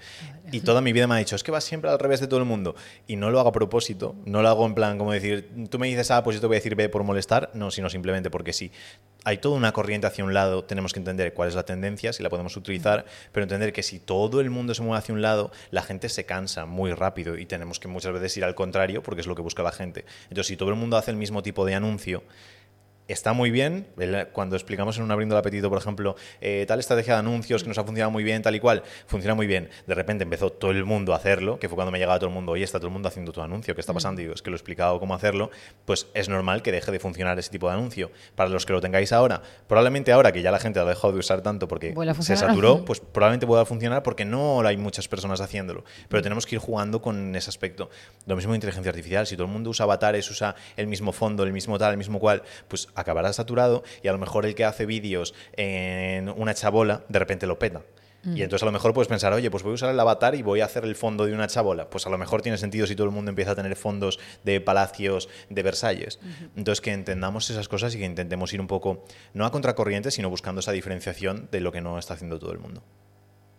Y 0.52 0.62
toda 0.62 0.82
mi 0.82 0.92
vida 0.94 1.08
me 1.08 1.16
ha 1.16 1.18
dicho, 1.18 1.36
es 1.36 1.44
que 1.44 1.52
vas 1.52 1.64
siempre 1.64 1.90
al 1.90 2.00
revés 2.00 2.20
de 2.20 2.28
todo 2.28 2.40
el 2.40 2.46
mundo. 2.46 2.76
Y 3.08 3.16
no 3.16 3.32
lo 3.32 3.40
hago 3.40 3.50
a 3.50 3.54
propósito, 3.54 4.16
no 4.26 4.42
lo 4.42 4.50
hago 4.50 4.66
en 4.66 4.76
plan 4.76 4.98
como 4.98 5.12
decir, 5.14 5.50
tú 5.70 5.80
me 5.80 5.88
dices 5.88 6.12
A, 6.12 6.24
pues 6.24 6.36
yo 6.36 6.42
te 6.42 6.48
voy 6.48 6.56
a 6.56 6.60
decir 6.60 6.76
B 6.76 6.90
por 6.90 7.04
molestar, 7.04 7.52
no, 7.54 7.72
sino 7.72 7.90
simplemente 7.90 8.30
porque 8.30 8.54
sí. 8.54 8.72
Hay 9.28 9.40
toda 9.40 9.58
una 9.58 9.74
corriente 9.74 10.08
hacia 10.08 10.24
un 10.24 10.34
lado, 10.34 10.64
tenemos 10.64 10.94
que 10.94 11.00
entender 11.00 11.34
cuál 11.34 11.50
es 11.50 11.56
la 11.56 11.66
tendencia, 11.66 12.14
si 12.14 12.24
la 12.24 12.30
podemos 12.30 12.56
utilizar, 12.56 13.04
pero 13.34 13.44
entender 13.44 13.74
que 13.74 13.84
si 13.84 14.00
todo 14.00 14.40
el 14.40 14.50
mundo 14.50 14.74
se 14.74 14.82
mueve 14.82 15.00
hacia 15.00 15.14
un 15.14 15.22
lado, 15.22 15.52
la 15.70 15.82
gente 15.82 16.08
se 16.08 16.26
cansa 16.26 16.66
muy 16.66 16.94
rápido 16.94 17.38
y 17.38 17.46
tenemos 17.46 17.82
que 17.82 17.90
muchas 17.90 18.14
veces 18.14 18.38
ir 18.38 18.46
al 18.46 18.56
contrario 18.56 19.04
porque 19.04 19.20
es 19.20 19.28
lo 19.28 19.36
que 19.36 19.42
busca 19.42 19.64
la 19.64 19.74
gente. 19.74 20.06
Entonces, 20.30 20.48
si 20.48 20.56
todo 20.56 20.70
el 20.70 20.76
mundo 20.76 20.96
hace 20.96 21.12
el 21.12 21.18
mismo 21.18 21.44
tipo 21.44 21.66
de 21.66 21.76
anuncio, 21.76 22.24
está 23.08 23.34
muy 23.34 23.52
bien. 23.52 23.88
Cuando 24.34 24.56
explicamos 24.56 24.98
en 24.98 25.04
un 25.04 25.12
abriendo 25.12 25.36
el 25.36 25.40
apetito, 25.40 25.70
por 25.70 25.78
ejemplo, 25.78 26.16
eh, 26.42 26.66
tal 26.68 26.80
estrategia 26.80 27.14
de 27.14 27.20
anuncios 27.20 27.64
que 27.64 27.70
nos 27.70 27.78
ha 27.78 27.84
funcionado 27.84 28.12
muy 28.12 28.24
bien, 28.24 28.42
tal 28.42 28.56
y 28.56 28.60
cual, 28.60 28.84
funciona 29.06 29.36
muy 29.36 29.48
bien. 29.48 29.70
De 29.86 29.96
repente 29.96 30.24
empezó 30.24 30.52
todo 30.52 30.72
el 30.72 30.86
mundo 30.86 31.14
a 31.14 31.18
hacerlo, 31.18 31.60
que 31.60 31.70
fue 31.70 31.76
cuando 31.76 31.92
me 31.92 32.00
llegaba 32.00 32.20
todo 32.20 32.30
el 32.30 32.36
mundo, 32.36 32.52
oye, 32.52 32.64
está 32.64 32.80
todo 32.80 32.88
el 32.88 32.94
mundo 32.94 33.08
haciendo 33.08 33.32
tu 33.32 33.42
anuncio, 33.42 33.76
¿qué 33.76 33.82
está 33.82 33.94
pasando? 33.94 34.22
Y 34.22 34.26
digo, 34.26 34.36
es 34.36 34.42
que 34.42 34.50
lo 34.50 34.56
he 34.56 34.58
explicado 34.60 35.00
cómo 35.00 35.16
hacerlo, 35.16 35.50
pues 35.86 36.08
es 36.14 36.30
normal 36.30 36.62
que 36.62 36.72
deje 36.72 36.92
de 36.92 37.00
funcionar 37.00 37.38
ese 37.40 37.50
tipo 37.50 37.68
de 37.68 37.74
anuncio. 37.74 38.12
Para 38.36 38.50
los 38.50 38.66
que 38.66 38.74
lo 38.74 38.82
tengáis 38.82 39.12
ahora, 39.12 39.42
probablemente 39.68 40.12
ahora 40.12 40.32
que 40.32 40.42
ya 40.42 40.52
la 40.52 40.60
gente 40.60 40.80
lo 40.80 40.86
ha 40.86 40.90
dejado 40.90 41.14
de 41.14 41.20
usar 41.20 41.42
tanto 41.42 41.68
porque 41.68 41.94
se 42.20 42.38
saturó, 42.38 42.84
pues 42.86 43.00
probablemente 43.00 43.48
pueda 43.48 43.66
funcionar 43.66 44.04
porque 44.04 44.26
no 44.26 44.66
hay 44.66 44.78
muchas 44.78 45.08
personas 45.08 45.42
haciéndolo. 45.42 45.84
Pero 46.10 46.22
tenemos 46.22 46.46
que 46.46 46.56
ir 46.56 46.62
jugando 46.62 47.02
con 47.02 47.36
ese 47.36 47.50
aspecto. 47.50 47.90
Lo 48.26 48.36
mismo 48.36 48.54
de 48.54 48.58
inteligencia 48.58 48.90
artificial. 48.90 49.28
Si 49.28 49.36
todo 49.36 49.48
el 49.48 49.54
mundo 49.54 49.70
usa 49.70 49.84
avatares, 49.84 50.30
usa 50.30 50.56
el 50.76 50.88
mismo 50.88 51.12
fondo, 51.12 51.44
el 51.44 51.54
mismo 51.54 51.78
tal, 51.78 51.92
el 51.92 51.98
mismo 51.98 52.20
cual, 52.20 52.44
pues 52.68 52.88
acabará 52.98 53.32
saturado 53.34 53.84
y 54.04 54.08
a 54.08 54.12
lo 54.12 54.18
mejor 54.18 54.46
el 54.46 54.56
que 54.56 54.66
hace 54.66 54.86
vídeos 54.86 55.34
en 55.54 56.30
una 56.30 56.54
chabola, 56.54 57.06
de 57.08 57.20
repente 57.20 57.48
lo 57.48 57.60
peta. 57.60 57.84
Y 58.36 58.42
entonces 58.42 58.64
a 58.64 58.66
lo 58.66 58.74
mejor 58.74 58.94
puedes 58.94 59.08
pensar, 59.08 59.32
oye, 59.32 59.50
pues 59.50 59.64
voy 59.64 59.72
a 59.72 59.76
usar 59.76 59.90
el 59.90 60.00
avatar 60.00 60.36
y 60.36 60.42
voy 60.42 60.60
a 60.60 60.66
hacer 60.66 60.84
el 60.84 60.96
fondo 60.96 61.26
de 61.26 61.34
una 61.34 61.48
chabola. 61.48 61.90
Pues 61.90 62.08
a 62.08 62.10
lo 62.10 62.18
mejor 62.18 62.42
tiene 62.42 62.58
sentido 62.58 62.86
si 62.86 62.94
todo 62.94 63.08
el 63.08 63.14
mundo 63.14 63.30
empieza 63.30 63.52
a 63.52 63.56
tener 63.56 63.78
fondos 63.78 64.20
de 64.44 64.60
palacios 64.60 65.30
de 65.50 65.64
Versalles. 65.64 66.20
Entonces 66.58 66.82
que 66.82 66.92
entendamos 66.92 67.50
esas 67.50 67.70
cosas 67.70 67.96
y 67.96 68.00
que 68.00 68.06
intentemos 68.06 68.52
ir 68.54 68.60
un 68.60 68.68
poco, 68.68 69.06
no 69.34 69.46
a 69.46 69.52
contracorriente, 69.52 70.12
sino 70.12 70.30
buscando 70.30 70.60
esa 70.60 70.74
diferenciación 70.74 71.48
de 71.52 71.62
lo 71.62 71.72
que 71.72 71.80
no 71.80 71.98
está 71.98 72.16
haciendo 72.16 72.38
todo 72.38 72.52
el 72.52 72.60
mundo. 72.60 72.84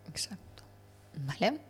Exacto. 0.07 0.63
Vale. 1.15 1.68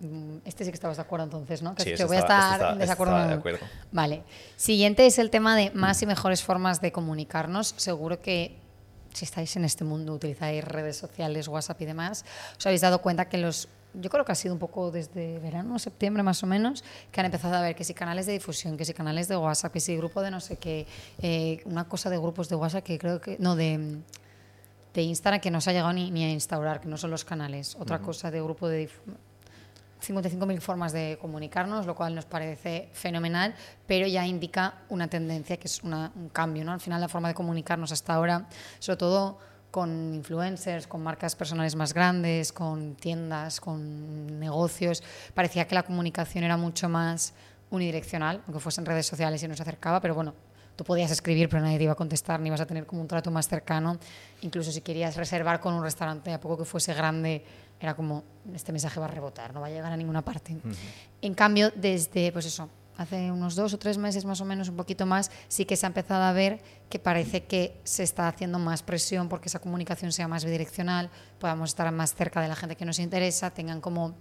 Mm, 0.00 0.38
Este 0.46 0.64
sí 0.64 0.70
que 0.70 0.74
estabas 0.74 0.96
de 0.96 1.02
acuerdo 1.02 1.24
entonces, 1.24 1.60
¿no? 1.62 1.74
Que, 1.74 1.96
Sí, 1.96 2.04
voy 2.04 2.16
a 2.16 2.20
estar 2.20 2.60
este 2.60 2.72
en 2.72 2.78
desacuerdo. 2.78 3.26
de 3.28 3.34
acuerdo. 3.34 3.58
Vale. 3.92 4.22
Siguiente 4.56 5.06
es 5.06 5.18
el 5.18 5.30
tema 5.30 5.56
de 5.56 5.70
más 5.72 6.00
y 6.02 6.06
mejores 6.06 6.42
formas 6.42 6.80
de 6.80 6.90
comunicarnos. 6.90 7.74
Seguro 7.76 8.20
que 8.20 8.56
si 9.12 9.24
estáis 9.24 9.54
en 9.56 9.64
este 9.64 9.84
mundo, 9.84 10.14
utilizáis 10.14 10.64
redes 10.64 10.96
sociales, 10.96 11.48
WhatsApp 11.48 11.80
y 11.82 11.84
demás, 11.84 12.24
os 12.56 12.66
habéis 12.66 12.80
dado 12.80 13.00
cuenta 13.02 13.28
que 13.28 13.38
los 13.38 13.68
yo 13.92 14.08
creo 14.08 14.24
que 14.24 14.30
ha 14.30 14.36
sido 14.36 14.54
un 14.54 14.60
poco 14.60 14.92
desde 14.92 15.40
verano, 15.40 15.76
septiembre 15.80 16.22
más 16.22 16.40
o 16.44 16.46
menos, 16.46 16.84
que 17.10 17.18
han 17.18 17.26
empezado 17.26 17.56
a 17.56 17.60
ver 17.60 17.74
que 17.74 17.82
si 17.82 17.92
canales 17.92 18.24
de 18.24 18.32
difusión, 18.34 18.76
que 18.76 18.84
si 18.84 18.94
canales 18.94 19.26
de 19.26 19.36
WhatsApp, 19.36 19.72
que 19.72 19.80
si 19.80 19.96
grupo 19.96 20.22
de 20.22 20.30
no 20.30 20.38
sé 20.38 20.58
qué, 20.58 20.86
eh, 21.20 21.60
una 21.64 21.88
cosa 21.88 22.08
de 22.08 22.16
grupos 22.16 22.48
de 22.48 22.54
WhatsApp 22.54 22.84
que 22.84 23.00
creo 23.00 23.20
que, 23.20 23.36
no, 23.40 23.56
de, 23.56 23.96
de 24.94 25.02
Instagram 25.02 25.40
que 25.40 25.50
no 25.50 25.60
se 25.60 25.70
ha 25.70 25.72
llegado 25.72 25.92
ni, 25.92 26.12
ni 26.12 26.22
a 26.22 26.30
instaurar, 26.30 26.80
que 26.80 26.86
no 26.86 26.96
son 26.96 27.10
los 27.10 27.24
canales, 27.24 27.76
otra 27.80 27.98
cosa 27.98 28.30
de 28.30 28.40
grupo 28.40 28.68
de 28.68 28.86
dif- 28.86 29.14
55.000 30.00 30.60
formas 30.60 30.92
de 30.92 31.18
comunicarnos, 31.20 31.86
lo 31.86 31.94
cual 31.94 32.14
nos 32.14 32.24
parece 32.24 32.88
fenomenal, 32.92 33.54
pero 33.86 34.06
ya 34.06 34.26
indica 34.26 34.74
una 34.88 35.08
tendencia 35.08 35.56
que 35.58 35.66
es 35.66 35.82
una- 35.82 36.10
un 36.16 36.28
cambio. 36.30 36.64
¿no? 36.64 36.72
Al 36.72 36.80
final, 36.80 37.00
la 37.00 37.08
forma 37.08 37.28
de 37.28 37.34
comunicarnos 37.34 37.92
hasta 37.92 38.14
ahora, 38.14 38.46
sobre 38.78 38.96
todo 38.96 39.38
con 39.70 40.14
influencers, 40.14 40.86
con 40.88 41.00
marcas 41.02 41.36
personales 41.36 41.76
más 41.76 41.94
grandes, 41.94 42.52
con 42.52 42.96
tiendas, 42.96 43.60
con 43.60 44.38
negocios, 44.40 45.02
parecía 45.32 45.66
que 45.68 45.76
la 45.76 45.84
comunicación 45.84 46.42
era 46.42 46.56
mucho 46.56 46.88
más 46.88 47.34
unidireccional, 47.70 48.42
aunque 48.46 48.58
fuesen 48.58 48.84
redes 48.84 49.06
sociales 49.06 49.40
y 49.44 49.48
nos 49.48 49.60
acercaba, 49.60 50.00
pero 50.00 50.14
bueno, 50.16 50.34
tú 50.76 50.84
podías 50.84 51.10
escribir, 51.10 51.48
pero 51.48 51.62
nadie 51.62 51.78
te 51.78 51.84
iba 51.84 51.92
a 51.92 51.96
contestar, 51.96 52.40
ni 52.40 52.48
ibas 52.48 52.60
a 52.60 52.66
tener 52.66 52.86
como 52.86 53.00
un 53.02 53.08
trato 53.08 53.30
más 53.30 53.48
cercano. 53.48 53.98
Incluso 54.42 54.72
si 54.72 54.80
querías 54.80 55.16
reservar 55.16 55.60
con 55.60 55.74
un 55.74 55.82
restaurante, 55.82 56.32
a 56.32 56.40
poco 56.40 56.58
que 56.58 56.64
fuese 56.64 56.94
grande, 56.94 57.44
era 57.80 57.94
como, 57.94 58.24
este 58.54 58.72
mensaje 58.72 59.00
va 59.00 59.06
a 59.06 59.10
rebotar, 59.10 59.54
no 59.54 59.60
va 59.60 59.68
a 59.68 59.70
llegar 59.70 59.92
a 59.92 59.96
ninguna 59.96 60.22
parte. 60.22 60.56
En 61.22 61.34
cambio, 61.34 61.72
desde, 61.74 62.30
pues 62.32 62.46
eso, 62.46 62.68
hace 63.00 63.32
unos 63.32 63.54
dos 63.54 63.72
o 63.72 63.78
tres 63.78 63.96
meses 63.96 64.26
más 64.26 64.42
o 64.42 64.44
menos, 64.44 64.68
un 64.68 64.76
poquito 64.76 65.06
más, 65.06 65.30
sí 65.48 65.64
que 65.64 65.76
se 65.76 65.86
ha 65.86 65.88
empezado 65.88 66.22
a 66.22 66.32
ver 66.32 66.60
que 66.90 66.98
parece 66.98 67.44
que 67.44 67.80
se 67.82 68.02
está 68.02 68.28
haciendo 68.28 68.58
más 68.58 68.82
presión 68.82 69.30
porque 69.30 69.48
esa 69.48 69.58
comunicación 69.58 70.12
sea 70.12 70.28
más 70.28 70.44
bidireccional, 70.44 71.08
podamos 71.38 71.70
estar 71.70 71.90
más 71.92 72.14
cerca 72.14 72.42
de 72.42 72.48
la 72.48 72.56
gente 72.56 72.76
que 72.76 72.84
nos 72.84 72.98
interesa, 72.98 73.50
tengan 73.50 73.80
como 73.80 74.14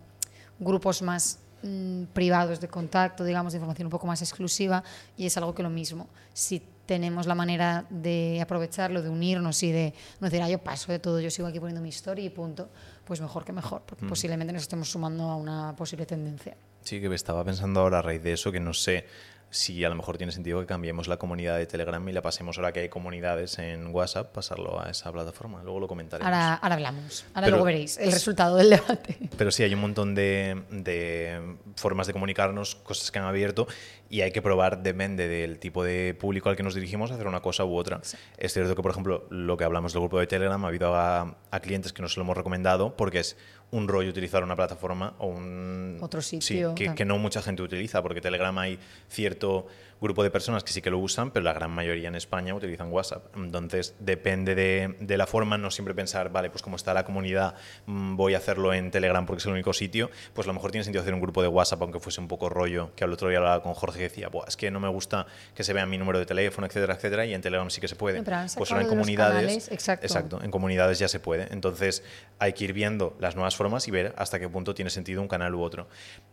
grupos 0.60 1.02
más 1.02 1.40
mm, 1.64 2.04
privados 2.14 2.60
de 2.60 2.68
contacto, 2.68 3.24
digamos, 3.24 3.54
de 3.54 3.58
información 3.58 3.88
un 3.88 3.92
poco 3.92 4.08
más 4.08 4.22
exclusiva, 4.22 4.84
y 5.18 5.26
es 5.26 5.38
algo 5.38 5.54
que 5.54 5.64
lo 5.64 5.70
mismo. 5.70 6.08
Si 6.34 6.62
tenemos 6.86 7.28
la 7.28 7.36
manera 7.36 7.86
de 7.92 8.40
aprovecharlo, 8.42 9.04
de 9.04 9.10
unirnos 9.10 9.62
y 9.62 9.72
de 9.72 9.94
no 10.20 10.26
decir, 10.26 10.42
ah, 10.42 10.50
yo 10.50 10.58
paso 10.58 10.92
de 10.92 10.98
todo, 10.98 11.20
yo 11.20 11.30
sigo 11.30 11.48
aquí 11.48 11.60
poniendo 11.60 11.82
mi 11.82 11.90
historia 11.90 12.26
y 12.26 12.30
punto, 12.30 12.70
pues 13.06 13.22
mejor 13.22 13.46
que 13.46 13.54
mejor, 13.54 13.84
porque 13.86 14.08
posiblemente 14.08 14.52
nos 14.52 14.64
estemos 14.64 14.90
sumando 14.90 15.24
a 15.30 15.36
una 15.36 15.76
posible 15.76 16.08
tendencia. 16.08 16.58
Sí, 16.82 17.00
que 17.00 17.14
estaba 17.14 17.44
pensando 17.44 17.82
ahora 17.82 18.00
a 18.00 18.02
raíz 18.02 18.24
de 18.24 18.34
eso 18.34 18.52
que 18.52 18.60
no 18.60 18.74
sé 18.74 19.06
si 19.52 19.84
a 19.84 19.90
lo 19.90 19.96
mejor 19.96 20.18
tiene 20.18 20.32
sentido 20.32 20.60
que 20.60 20.66
cambiemos 20.66 21.08
la 21.08 21.18
comunidad 21.18 21.58
de 21.58 21.66
Telegram 21.66 22.08
y 22.08 22.12
la 22.12 22.22
pasemos 22.22 22.58
ahora 22.58 22.72
que 22.72 22.82
hay 22.82 22.90
comunidades 22.90 23.58
en 23.60 23.88
WhatsApp, 23.94 24.32
pasarlo 24.32 24.80
a 24.82 24.90
esa 24.92 25.12
plataforma. 25.12 25.64
Luego 25.64 25.80
lo 25.80 25.88
comentaremos. 25.88 26.26
Ahora, 26.32 26.54
ahora 26.56 26.76
hablamos, 26.76 27.26
ahora 27.34 27.46
Pero- 27.46 27.50
luego 27.58 27.66
veréis 27.66 27.98
el 27.98 28.12
resultado 28.12 28.56
del 28.58 28.70
debate. 28.70 29.18
Pero 29.38 29.52
sí, 29.52 29.64
hay 29.64 29.74
un 29.74 29.82
montón 29.82 30.14
de, 30.16 30.62
de 30.70 31.56
formas 31.76 32.06
de 32.08 32.14
comunicarnos, 32.14 32.76
cosas 32.76 33.10
que 33.12 33.20
han 33.20 33.26
abierto 33.26 33.68
y 34.10 34.22
hay 34.22 34.32
que 34.32 34.42
probar, 34.42 34.82
depende 34.84 35.28
del 35.28 35.60
tipo 35.60 35.84
de 35.84 36.16
público 36.20 36.50
al 36.50 36.56
que 36.56 36.64
nos 36.64 36.74
dirigimos, 36.76 37.12
hacer 37.12 37.28
una 37.28 37.42
cosa 37.42 37.64
u 37.66 37.76
otra. 37.76 38.02
Es 38.38 38.54
cierto 38.54 38.76
que, 38.76 38.82
por 38.82 38.92
ejemplo, 38.92 39.26
lo 39.30 39.58
que 39.58 39.64
hablamos 39.64 39.94
del 39.94 40.02
grupo 40.02 40.20
de 40.20 40.28
Telegram, 40.28 40.64
ha 40.64 40.68
habido 40.68 40.96
a, 40.96 41.38
a 41.52 41.60
clientes 41.60 41.94
que 41.94 42.02
nos 42.02 42.16
lo 42.18 42.24
hemos 42.24 42.36
recomendado 42.38 42.96
porque 42.98 43.20
es 43.20 43.38
un 43.72 43.88
rollo 43.88 44.10
utilizar 44.10 44.44
una 44.44 44.56
plataforma 44.56 45.14
o 45.20 45.28
un... 45.28 45.98
Otro 46.02 46.22
sí, 46.22 46.42
sitio, 46.42 46.74
que, 46.76 46.86
claro. 46.86 46.96
que 46.98 47.06
no 47.06 47.18
mucha 47.18 47.42
gente 47.42 47.62
utiliza, 47.62 48.02
porque 48.02 48.22
Telegram 48.22 48.58
hay 48.58 48.80
cierto 49.08 49.68
grupo 50.02 50.24
de 50.24 50.32
personas 50.32 50.64
que 50.64 50.72
sí 50.72 50.82
que 50.82 50.90
lo 50.90 50.98
usan, 51.00 51.32
pero 51.32 51.44
la 51.44 51.54
gran 51.54 51.72
mayoría 51.72 52.08
en 52.08 52.16
España 52.16 52.54
utilizan 52.56 52.92
WhatsApp. 52.92 53.26
Entonces, 53.36 53.96
depende 54.00 54.56
de, 54.56 54.96
de 55.00 55.18
la 55.18 55.28
forma, 55.28 55.58
no 55.58 55.72
siempre 55.72 55.94
pensar, 55.94 56.32
vale, 56.32 56.50
pues 56.50 56.62
como 56.62 56.76
está 56.76 56.94
la 56.94 57.04
comunidad, 57.04 57.56
mm, 57.86 58.16
voy 58.16 58.34
a 58.34 58.38
hacerlo 58.38 58.74
en 58.74 58.92
Telegram 58.92 59.26
porque 59.26 59.40
es 59.40 59.46
el 59.46 59.54
único 59.54 59.74
sitio, 59.74 60.10
pues 60.34 60.48
a 60.48 60.50
lo 60.50 60.54
mejor 60.54 60.72
tiene 60.72 60.84
sentido 60.84 61.02
hacer 61.02 61.14
un 61.14 61.22
grupo 61.22 61.42
de 61.42 61.48
WhatsApp, 61.48 61.82
aunque 61.82 62.00
fuese 62.00 62.22
un 62.22 62.28
poco 62.28 62.50
rollo, 62.50 62.92
que 62.96 63.04
al 63.04 63.12
otro 63.14 63.30
día 63.30 63.40
hablaba 63.40 63.62
con 63.62 63.74
Jorge 63.74 64.00
y 64.00 64.04
decía, 64.04 64.30
Buah, 64.30 64.46
es 64.48 64.56
que 64.58 64.72
no 64.72 64.80
me 64.80 64.88
gusta 64.88 65.26
que 65.54 65.64
se 65.64 65.74
vea 65.74 65.86
mi 65.86 65.98
número 65.98 66.20
de 66.20 66.26
teléfono, 66.26 66.66
etcétera, 66.66 66.94
etcétera, 66.96 67.26
y 67.26 67.34
en 67.34 67.42
Telegram 67.42 67.70
sí 67.70 67.82
que 67.82 67.88
se 67.88 67.96
puede. 67.96 68.24
Pero 68.24 68.38
Pues 68.58 68.72
ahora 68.72 68.84
en 68.84 68.90
comunidades, 68.90 69.42
canales, 69.42 69.72
exacto. 69.72 70.06
exacto, 70.06 70.40
en 70.44 70.52
comunidades 70.52 71.00
ya 71.00 71.08
se 71.08 71.20
puede. 71.20 71.48
Entonces 71.52 72.04
hay 72.40 72.54
que 72.54 72.64
ir 72.64 72.74
viendo 72.74 73.16
las 73.20 73.36
nuevas 73.36 73.56
formas 73.56 73.88
y 73.88 73.92
ver 73.92 74.14
hasta 74.18 74.40
qué 74.40 74.48
punto 74.48 74.74
tiene 74.74 74.90
sentido 74.90 75.22
un 75.22 75.28
canal 75.28 75.54
u 75.56 75.62
otro. 75.62 75.88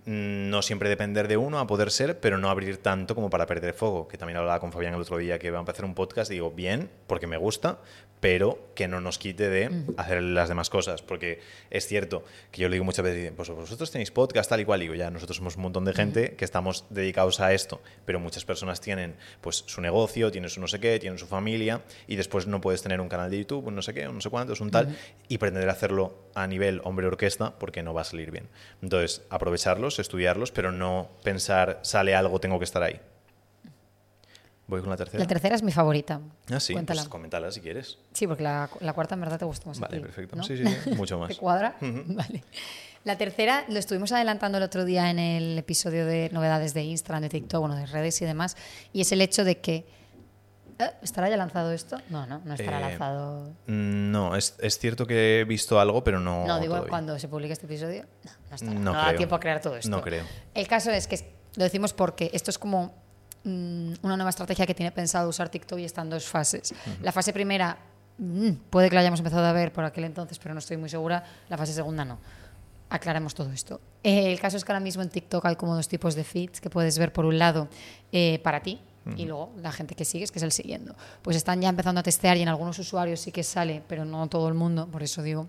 mm, 0.04 0.50
no 0.50 0.62
siempre 0.62 0.88
depender 0.88 1.28
de 1.28 1.36
uno 1.36 1.58
a 1.58 1.66
poder 1.66 1.90
ser, 1.90 2.20
pero 2.20 2.38
no 2.38 2.48
abrir 2.48 2.76
tanto 2.78 3.14
como 3.14 3.28
para 3.30 3.46
perder 3.46 3.55
foco. 3.72 4.08
Que 4.08 4.18
también 4.18 4.38
hablaba 4.38 4.60
con 4.60 4.72
Fabián 4.72 4.94
el 4.94 5.00
otro 5.00 5.18
día 5.18 5.38
que 5.38 5.50
va 5.50 5.58
a 5.58 5.60
empezar 5.60 5.84
un 5.84 5.94
podcast. 5.94 6.30
Digo, 6.30 6.50
bien, 6.50 6.90
porque 7.06 7.26
me 7.26 7.36
gusta, 7.36 7.78
pero 8.20 8.70
que 8.74 8.88
no 8.88 9.00
nos 9.00 9.18
quite 9.18 9.48
de 9.48 9.84
hacer 9.96 10.22
las 10.22 10.48
demás 10.48 10.70
cosas. 10.70 11.02
Porque 11.02 11.40
es 11.70 11.86
cierto 11.86 12.24
que 12.50 12.62
yo 12.62 12.68
le 12.68 12.74
digo 12.74 12.84
muchas 12.84 13.04
veces, 13.04 13.32
pues 13.36 13.48
vosotros 13.50 13.90
tenéis 13.90 14.10
podcast 14.10 14.48
tal 14.48 14.60
y 14.60 14.64
cual. 14.64 14.80
Digo, 14.80 14.94
ya, 14.94 15.10
nosotros 15.10 15.36
somos 15.36 15.56
un 15.56 15.62
montón 15.62 15.84
de 15.84 15.92
gente 15.92 16.34
que 16.34 16.44
estamos 16.44 16.84
dedicados 16.90 17.40
a 17.40 17.52
esto, 17.52 17.80
pero 18.04 18.20
muchas 18.20 18.44
personas 18.44 18.80
tienen 18.80 19.16
pues 19.40 19.64
su 19.66 19.80
negocio, 19.80 20.30
tienen 20.30 20.50
su 20.50 20.60
no 20.60 20.68
sé 20.68 20.80
qué, 20.80 20.98
tienen 20.98 21.18
su 21.18 21.26
familia 21.26 21.82
y 22.06 22.16
después 22.16 22.46
no 22.46 22.60
puedes 22.60 22.82
tener 22.82 23.00
un 23.00 23.08
canal 23.08 23.30
de 23.30 23.38
YouTube, 23.38 23.66
un 23.66 23.74
no 23.74 23.82
sé 23.82 23.94
qué, 23.94 24.08
un 24.08 24.16
no 24.16 24.20
sé 24.20 24.30
cuántos, 24.30 24.60
un 24.60 24.70
tal, 24.70 24.96
y 25.28 25.38
pretender 25.38 25.68
hacerlo 25.68 26.26
a 26.34 26.46
nivel 26.46 26.80
hombre-orquesta 26.84 27.58
porque 27.58 27.82
no 27.82 27.94
va 27.94 28.02
a 28.02 28.04
salir 28.04 28.30
bien. 28.30 28.48
Entonces, 28.82 29.22
aprovecharlos, 29.30 29.98
estudiarlos, 29.98 30.52
pero 30.52 30.72
no 30.72 31.10
pensar, 31.22 31.80
sale 31.82 32.14
algo, 32.14 32.40
tengo 32.40 32.58
que 32.58 32.64
estar 32.64 32.82
ahí. 32.82 33.00
Voy 34.68 34.80
con 34.80 34.90
la 34.90 34.96
tercera. 34.96 35.22
La 35.22 35.28
tercera 35.28 35.54
es 35.54 35.62
mi 35.62 35.70
favorita. 35.72 36.20
Ah, 36.50 36.58
sí, 36.58 36.72
Cuéntala. 36.72 37.02
pues 37.02 37.08
coméntala 37.08 37.52
si 37.52 37.60
quieres. 37.60 37.98
Sí, 38.12 38.26
porque 38.26 38.42
la, 38.42 38.68
la 38.80 38.92
cuarta 38.94 39.14
en 39.14 39.20
verdad 39.20 39.38
te 39.38 39.44
gusta 39.44 39.68
más. 39.68 39.78
a 39.78 39.82
Vale, 39.82 39.96
ti, 39.98 40.02
perfecto. 40.02 40.34
¿no? 40.36 40.42
Sí, 40.42 40.56
sí, 40.56 40.64
sí, 40.84 40.90
mucho 40.90 41.18
más. 41.20 41.28
¿Te 41.28 41.36
cuadra? 41.36 41.76
Vale. 41.80 42.42
La 43.04 43.16
tercera 43.16 43.64
lo 43.68 43.78
estuvimos 43.78 44.10
adelantando 44.10 44.58
el 44.58 44.64
otro 44.64 44.84
día 44.84 45.08
en 45.10 45.20
el 45.20 45.56
episodio 45.58 46.04
de 46.06 46.28
novedades 46.32 46.74
de 46.74 46.82
Instagram, 46.82 47.22
de 47.22 47.28
TikTok, 47.28 47.60
bueno, 47.60 47.76
de 47.76 47.86
redes 47.86 48.20
y 48.20 48.24
demás, 48.24 48.56
y 48.92 49.02
es 49.02 49.12
el 49.12 49.20
hecho 49.20 49.44
de 49.44 49.58
que... 49.60 49.86
¿Eh? 50.78 50.90
¿Estará 51.00 51.30
ya 51.30 51.36
lanzado 51.36 51.72
esto? 51.72 51.98
No, 52.10 52.26
no, 52.26 52.40
no 52.44 52.54
estará 52.54 52.78
Eh, 52.78 52.90
lanzado. 52.90 53.52
No, 53.68 54.34
es, 54.36 54.56
es 54.58 54.78
cierto 54.80 55.06
que 55.06 55.40
he 55.40 55.44
visto 55.44 55.78
algo, 55.80 56.02
pero 56.04 56.18
no. 56.20 56.44
No, 56.46 56.58
digo, 56.60 56.72
todavía. 56.74 56.90
cuando 56.90 57.18
se 57.18 57.28
publique 57.28 57.52
este 57.54 57.64
episodio, 57.66 58.04
no, 58.24 58.32
no 58.50 58.54
estará. 58.56 58.74
No 58.74 58.80
No, 58.80 58.92
da 58.92 59.14
tiempo 59.16 59.36
a 59.36 59.40
crear 59.40 59.60
todo 59.62 59.76
esto. 59.76 59.88
No 59.88 60.02
creo. 60.02 60.24
El 60.52 60.66
caso 60.68 60.90
es 60.90 61.06
que 61.06 61.32
lo 61.54 61.64
decimos 61.64 61.92
porque 61.94 62.28
esto 62.34 62.50
es 62.50 62.58
como 62.58 62.92
mm, 63.46 63.94
una 64.02 64.16
nueva 64.16 64.30
estrategia 64.30 64.66
que 64.66 64.74
tiene 64.74 64.92
pensado 64.92 65.28
usar 65.28 65.48
TikTok 65.48 65.78
y 65.78 65.84
está 65.84 66.02
en 66.02 66.10
dos 66.10 66.26
fases. 66.26 66.74
La 67.02 67.12
fase 67.12 67.32
primera 67.32 67.78
mm, 68.18 68.50
puede 68.70 68.88
que 68.88 68.94
la 68.94 69.00
hayamos 69.00 69.20
empezado 69.20 69.46
a 69.46 69.52
ver 69.52 69.72
por 69.72 69.84
aquel 69.84 70.04
entonces, 70.04 70.38
pero 70.38 70.54
no 70.54 70.58
estoy 70.58 70.76
muy 70.76 70.88
segura. 70.88 71.24
La 71.48 71.56
fase 71.56 71.72
segunda 71.72 72.04
no. 72.04 72.18
Aclaremos 72.90 73.34
todo 73.34 73.50
esto. 73.52 73.80
Eh, 74.02 74.30
el 74.30 74.38
caso 74.38 74.56
es 74.56 74.64
que 74.64 74.72
ahora 74.72 74.80
mismo 74.80 75.02
en 75.02 75.08
TikTok 75.08 75.44
hay 75.46 75.56
como 75.56 75.74
dos 75.74 75.88
tipos 75.88 76.14
de 76.14 76.24
feeds 76.24 76.60
que 76.60 76.70
puedes 76.70 76.98
ver 76.98 77.12
por 77.12 77.24
un 77.24 77.38
lado 77.38 77.68
eh, 78.12 78.40
para 78.42 78.60
ti 78.60 78.80
y 79.16 79.24
luego 79.24 79.52
la 79.62 79.70
gente 79.70 79.94
que 79.94 80.04
sigues, 80.04 80.32
que 80.32 80.38
es 80.38 80.42
el 80.42 80.52
siguiendo. 80.52 80.96
Pues 81.22 81.36
están 81.36 81.60
ya 81.60 81.68
empezando 81.68 82.00
a 82.00 82.02
testear 82.02 82.36
y 82.36 82.42
en 82.42 82.48
algunos 82.48 82.78
usuarios 82.78 83.20
sí 83.20 83.30
que 83.30 83.44
sale, 83.44 83.82
pero 83.86 84.04
no 84.04 84.26
todo 84.26 84.48
el 84.48 84.54
mundo, 84.54 84.88
por 84.88 85.02
eso 85.02 85.22
digo, 85.22 85.48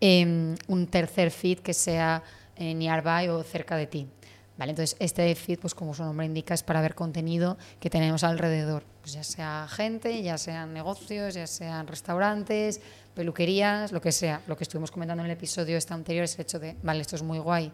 eh, 0.00 0.54
un 0.68 0.86
tercer 0.86 1.30
feed 1.30 1.58
que 1.58 1.74
sea 1.74 2.22
eh, 2.56 2.74
nearby 2.74 3.28
o 3.28 3.42
cerca 3.42 3.76
de 3.76 3.86
ti. 3.86 4.08
¿Vale? 4.56 4.70
Entonces, 4.70 4.96
este 5.00 5.34
feed, 5.34 5.58
pues 5.58 5.74
como 5.74 5.94
su 5.94 6.04
nombre 6.04 6.26
indica, 6.26 6.54
es 6.54 6.62
para 6.62 6.80
ver 6.80 6.94
contenido 6.94 7.58
que 7.80 7.90
tenemos 7.90 8.22
alrededor. 8.22 8.84
Pues 9.00 9.14
ya 9.14 9.24
sea 9.24 9.66
gente, 9.68 10.22
ya 10.22 10.38
sean 10.38 10.72
negocios, 10.72 11.34
ya 11.34 11.46
sean 11.48 11.88
restaurantes, 11.88 12.80
peluquerías, 13.14 13.90
lo 13.90 14.00
que 14.00 14.12
sea. 14.12 14.42
Lo 14.46 14.56
que 14.56 14.62
estuvimos 14.62 14.92
comentando 14.92 15.22
en 15.22 15.30
el 15.30 15.36
episodio 15.36 15.76
este 15.76 15.92
anterior 15.92 16.24
es 16.24 16.36
el 16.36 16.42
hecho 16.42 16.60
de, 16.60 16.76
vale, 16.82 17.00
esto 17.00 17.16
es 17.16 17.22
muy 17.22 17.38
guay, 17.40 17.72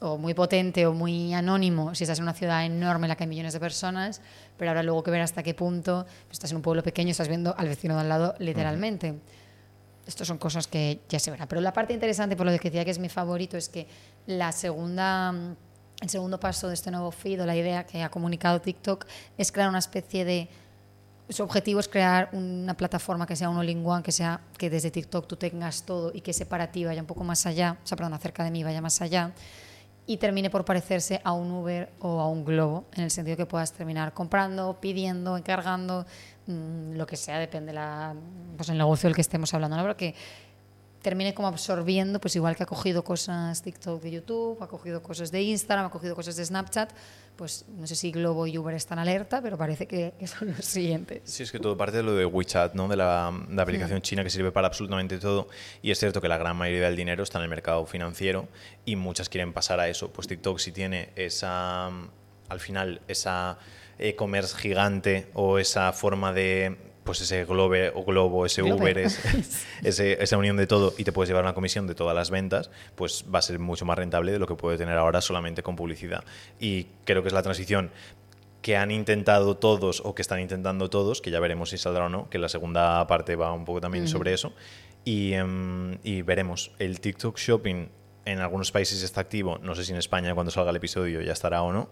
o 0.00 0.18
muy 0.18 0.34
potente 0.34 0.86
o 0.86 0.92
muy 0.92 1.32
anónimo 1.32 1.94
si 1.94 2.04
estás 2.04 2.18
en 2.18 2.24
una 2.24 2.34
ciudad 2.34 2.64
enorme 2.64 3.06
en 3.06 3.08
la 3.10 3.16
que 3.16 3.24
hay 3.24 3.28
millones 3.28 3.54
de 3.54 3.60
personas, 3.60 4.20
pero 4.56 4.70
ahora 4.70 4.82
luego 4.82 5.02
que 5.02 5.10
ver 5.10 5.22
hasta 5.22 5.42
qué 5.42 5.54
punto 5.54 6.04
pues, 6.26 6.34
estás 6.34 6.50
en 6.50 6.56
un 6.56 6.62
pueblo 6.62 6.82
pequeño, 6.82 7.10
estás 7.10 7.28
viendo 7.28 7.54
al 7.56 7.68
vecino 7.68 7.94
de 7.94 8.00
al 8.02 8.08
lado 8.08 8.34
literalmente. 8.38 9.18
Estas 10.06 10.28
son 10.28 10.38
cosas 10.38 10.68
que 10.68 11.00
ya 11.08 11.18
se 11.18 11.32
verán. 11.32 11.48
Pero 11.48 11.60
la 11.60 11.72
parte 11.72 11.92
interesante, 11.92 12.36
por 12.36 12.46
lo 12.46 12.52
que 12.52 12.70
decía 12.70 12.84
que 12.84 12.92
es 12.92 13.00
mi 13.00 13.08
favorito, 13.08 13.56
es 13.56 13.68
que 13.68 13.88
la 14.26 14.52
segunda, 14.52 15.34
el 16.00 16.10
segundo 16.10 16.38
paso 16.38 16.68
de 16.68 16.74
este 16.74 16.90
nuevo 16.90 17.10
feed 17.10 17.42
o 17.42 17.46
la 17.46 17.56
idea 17.56 17.84
que 17.84 18.02
ha 18.02 18.10
comunicado 18.10 18.60
TikTok 18.60 19.06
es 19.38 19.50
crear 19.50 19.68
una 19.68 19.78
especie 19.78 20.24
de 20.24 20.48
su 21.28 21.42
objetivo 21.42 21.80
es 21.80 21.88
crear 21.88 22.28
una 22.32 22.74
plataforma 22.74 23.26
que 23.26 23.34
sea 23.34 23.48
un 23.48 23.56
all-in-one, 23.56 24.02
que 24.02 24.12
sea 24.12 24.40
que 24.56 24.70
desde 24.70 24.90
TikTok 24.90 25.26
tú 25.26 25.36
tengas 25.36 25.82
todo 25.82 26.12
y 26.14 26.20
que 26.20 26.30
ese 26.30 26.46
para 26.46 26.70
ti 26.70 26.84
vaya 26.84 27.00
un 27.00 27.06
poco 27.06 27.24
más 27.24 27.46
allá, 27.46 27.78
o 27.82 27.86
sea, 27.86 27.96
perdón, 27.96 28.14
acerca 28.14 28.44
de 28.44 28.50
mí 28.50 28.62
vaya 28.62 28.80
más 28.80 29.00
allá 29.02 29.32
y 30.06 30.18
termine 30.18 30.50
por 30.50 30.64
parecerse 30.64 31.20
a 31.24 31.32
un 31.32 31.50
Uber 31.50 31.90
o 32.00 32.20
a 32.20 32.28
un 32.28 32.44
Globo, 32.44 32.84
en 32.94 33.02
el 33.02 33.10
sentido 33.10 33.36
que 33.36 33.46
puedas 33.46 33.72
terminar 33.72 34.14
comprando, 34.14 34.78
pidiendo, 34.80 35.36
encargando, 35.36 36.06
mm, 36.46 36.92
lo 36.92 37.06
que 37.06 37.16
sea, 37.16 37.40
depende 37.40 37.72
la, 37.72 38.14
pues 38.56 38.68
el 38.68 38.78
negocio 38.78 39.08
del 39.08 39.16
que 39.16 39.22
estemos 39.22 39.52
hablando, 39.52 39.76
¿no? 39.76 39.82
Pero 39.82 39.96
que 39.96 40.14
termine 41.06 41.34
como 41.34 41.46
absorbiendo, 41.46 42.20
pues 42.20 42.34
igual 42.34 42.56
que 42.56 42.64
ha 42.64 42.66
cogido 42.66 43.04
cosas 43.04 43.62
TikTok 43.62 44.02
de 44.02 44.10
YouTube, 44.10 44.60
ha 44.60 44.66
cogido 44.66 45.00
cosas 45.04 45.30
de 45.30 45.40
Instagram, 45.40 45.86
ha 45.86 45.90
cogido 45.90 46.16
cosas 46.16 46.34
de 46.34 46.44
Snapchat, 46.44 46.90
pues 47.36 47.64
no 47.68 47.86
sé 47.86 47.94
si 47.94 48.10
Globo 48.10 48.48
y 48.48 48.58
Uber 48.58 48.74
están 48.74 48.98
alerta, 48.98 49.40
pero 49.40 49.56
parece 49.56 49.86
que, 49.86 50.14
son 50.26 50.48
los 50.48 50.64
siguientes. 50.64 51.22
Sí, 51.22 51.44
es 51.44 51.52
que 51.52 51.60
todo 51.60 51.76
parte 51.76 51.98
de 51.98 52.02
lo 52.02 52.16
de 52.16 52.26
WeChat, 52.26 52.74
¿no? 52.74 52.88
De 52.88 52.96
la, 52.96 53.28
aplicación 53.56 54.02
china 54.02 54.24
que 54.24 54.30
sirve 54.30 54.50
para 54.50 54.66
absolutamente 54.66 55.18
todo. 55.18 55.46
Y 55.80 55.92
es 55.92 55.98
cierto 56.00 56.20
que 56.20 56.26
la 56.26 56.38
gran 56.38 56.56
mayoría 56.56 56.86
del 56.86 56.96
dinero 56.96 57.22
está 57.22 57.38
en 57.38 57.44
el 57.44 57.50
mercado 57.50 57.86
financiero 57.86 58.48
y 58.84 58.96
muchas 58.96 59.28
quieren 59.28 59.52
pasar 59.52 59.78
a 59.78 59.88
eso. 59.88 60.10
Pues 60.10 60.26
TikTok 60.26 60.58
si 60.58 60.72
tiene 60.72 61.10
esa, 61.14 61.86
al 61.86 62.58
final, 62.58 63.00
esa 63.06 63.58
e-commerce 64.00 64.56
gigante 64.56 65.28
o 65.34 65.60
esa 65.60 65.92
forma 65.92 66.32
de 66.32 66.76
pues 67.06 67.22
ese 67.22 67.46
globe 67.46 67.90
o 67.94 68.04
globo, 68.04 68.44
ese 68.44 68.60
Globe. 68.60 68.82
Uber, 68.82 68.98
es- 68.98 69.20
ese- 69.82 70.22
esa 70.22 70.36
unión 70.36 70.58
de 70.58 70.66
todo 70.66 70.92
y 70.98 71.04
te 71.04 71.12
puedes 71.12 71.28
llevar 71.30 71.44
una 71.44 71.54
comisión 71.54 71.86
de 71.86 71.94
todas 71.94 72.14
las 72.14 72.28
ventas, 72.30 72.70
pues 72.96 73.24
va 73.34 73.38
a 73.38 73.42
ser 73.42 73.58
mucho 73.58 73.86
más 73.86 73.96
rentable 73.96 74.32
de 74.32 74.38
lo 74.38 74.46
que 74.46 74.56
puede 74.56 74.76
tener 74.76 74.98
ahora 74.98 75.22
solamente 75.22 75.62
con 75.62 75.76
publicidad. 75.76 76.24
Y 76.60 76.88
creo 77.04 77.22
que 77.22 77.28
es 77.28 77.34
la 77.34 77.42
transición 77.42 77.90
que 78.60 78.76
han 78.76 78.90
intentado 78.90 79.56
todos 79.56 80.02
o 80.04 80.14
que 80.14 80.22
están 80.22 80.40
intentando 80.40 80.90
todos, 80.90 81.22
que 81.22 81.30
ya 81.30 81.38
veremos 81.40 81.70
si 81.70 81.78
saldrá 81.78 82.06
o 82.06 82.08
no, 82.08 82.28
que 82.28 82.38
la 82.38 82.48
segunda 82.48 83.06
parte 83.06 83.36
va 83.36 83.52
un 83.52 83.64
poco 83.64 83.80
también 83.80 84.08
sobre 84.08 84.32
eso. 84.34 84.52
Y, 85.04 85.34
em, 85.34 85.98
y 86.02 86.22
veremos. 86.22 86.72
El 86.80 86.98
TikTok 87.00 87.38
Shopping 87.38 87.88
en 88.24 88.40
algunos 88.40 88.72
países 88.72 89.04
está 89.04 89.20
activo, 89.20 89.58
no 89.62 89.76
sé 89.76 89.84
si 89.84 89.92
en 89.92 89.98
España 89.98 90.34
cuando 90.34 90.50
salga 90.50 90.70
el 90.70 90.76
episodio 90.76 91.20
ya 91.20 91.32
estará 91.32 91.62
o 91.62 91.72
no, 91.72 91.88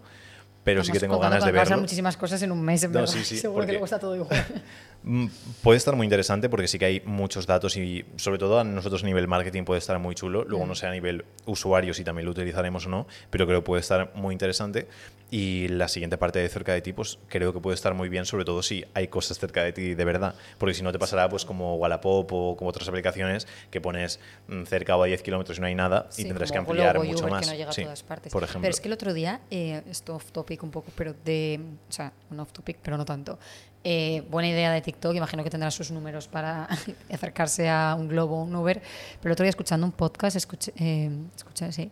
pero 0.65 0.83
sí 0.83 0.91
que 0.91 0.99
tengo 0.99 1.17
ganas 1.19 1.45
de 1.45 1.51
verlo. 1.53 1.77
muchísimas 1.77 2.17
cosas 2.17 2.41
en 2.41 2.51
un 2.51 2.61
mes, 2.61 2.83
en 2.83 2.91
No, 2.91 2.99
verdad. 2.99 3.13
sí, 3.13 3.23
sí, 3.23 3.37
Seguro 3.37 3.59
porque- 3.61 3.67
que 3.67 3.71
luego 3.73 3.85
está 3.85 3.99
todo 3.99 4.15
igual. 4.15 4.29
Mm, 5.07 5.27
Puede 5.61 5.77
estar 5.77 5.95
muy 5.95 6.05
interesante 6.05 6.49
porque 6.49 6.67
sí 6.67 6.79
que 6.79 6.85
hay 6.85 7.01
muchos 7.05 7.45
datos 7.45 7.77
y 7.77 8.03
sobre 8.15 8.39
todo 8.39 8.59
a 8.59 8.63
nosotros 8.63 9.03
a 9.03 9.05
nivel 9.05 9.27
marketing 9.27 9.63
puede 9.63 9.77
estar 9.77 9.99
muy 9.99 10.15
chulo. 10.15 10.43
Luego 10.45 10.65
no 10.65 10.73
sé 10.73 10.87
a 10.87 10.91
nivel 10.91 11.25
usuario 11.45 11.93
si 11.93 12.03
también 12.03 12.25
lo 12.25 12.31
utilizaremos 12.31 12.87
o 12.87 12.89
no, 12.89 13.05
pero 13.29 13.45
creo 13.45 13.59
que 13.61 13.65
puede 13.67 13.81
estar 13.81 14.11
muy 14.15 14.33
interesante. 14.33 14.87
Y 15.29 15.67
la 15.69 15.87
siguiente 15.89 16.17
parte 16.17 16.39
de 16.39 16.47
cerca 16.49 16.73
de 16.73 16.81
ti, 16.81 16.93
pues 16.93 17.17
creo 17.29 17.51
que 17.53 17.59
puede 17.59 17.75
estar 17.75 17.93
muy 17.93 18.09
bien, 18.09 18.25
sobre 18.25 18.45
todo 18.45 18.61
si 18.63 18.83
hay 18.95 19.07
cosas 19.07 19.37
cerca 19.37 19.63
de 19.63 19.73
ti 19.73 19.93
de 19.93 20.05
verdad. 20.05 20.33
Porque 20.57 20.73
si 20.73 20.81
no 20.81 20.91
te 20.91 20.97
pasará 20.97 21.29
pues 21.29 21.45
como 21.45 21.75
Wallapop 21.75 22.31
o 22.33 22.55
como 22.57 22.69
otras 22.71 22.87
aplicaciones 22.87 23.47
que 23.69 23.81
pones 23.81 24.19
mm, 24.47 24.63
cerca 24.63 24.95
o 24.97 25.03
a 25.03 25.05
10 25.05 25.21
kilómetros 25.21 25.57
y 25.59 25.61
no 25.61 25.67
hay 25.67 25.75
nada 25.75 26.07
y 26.13 26.21
Sí, 26.23 26.25
tendrás 26.25 26.51
que 26.51 26.57
ampliar 26.57 26.95
y 27.03 27.07
mucho 27.09 27.21
Uber, 27.25 27.31
más. 27.31 27.45
que 27.45 27.51
no 27.51 27.57
llega 27.57 27.69
a 27.71 27.75
todas 27.75 28.01
partes. 28.01 28.33
Por 28.33 28.43
ejemplo. 28.43 28.61
Pero 28.61 28.71
es 28.73 28.81
que 28.81 28.87
el 28.87 28.93
otro 28.93 29.13
día, 29.13 29.41
eh, 29.51 29.83
esto 29.89 30.15
off 30.15 30.31
topic 30.31 30.54
un 30.63 30.71
poco, 30.71 30.91
pero 30.95 31.13
de. 31.25 31.59
O 31.89 31.91
sea, 31.91 32.11
un 32.31 32.39
off 32.39 32.51
topic, 32.51 32.77
pero 32.81 32.97
no 32.97 33.05
tanto. 33.05 33.37
Eh, 33.83 34.23
buena 34.31 34.47
idea 34.49 34.71
de 34.71 34.81
TikTok, 34.81 35.13
imagino 35.15 35.43
que 35.43 35.49
tendrá 35.49 35.69
sus 35.71 35.91
números 35.91 36.27
para 36.27 36.67
acercarse 37.11 37.69
a 37.69 37.95
un 37.99 38.07
Globo 38.07 38.41
un 38.41 38.55
Uber. 38.55 38.81
Pero 39.21 39.29
el 39.29 39.33
otro 39.33 39.43
día, 39.43 39.49
escuchando 39.51 39.85
un 39.85 39.91
podcast, 39.91 40.35
escuché, 40.35 40.73
eh, 40.77 41.11
escuché 41.35 41.71
sí, 41.71 41.91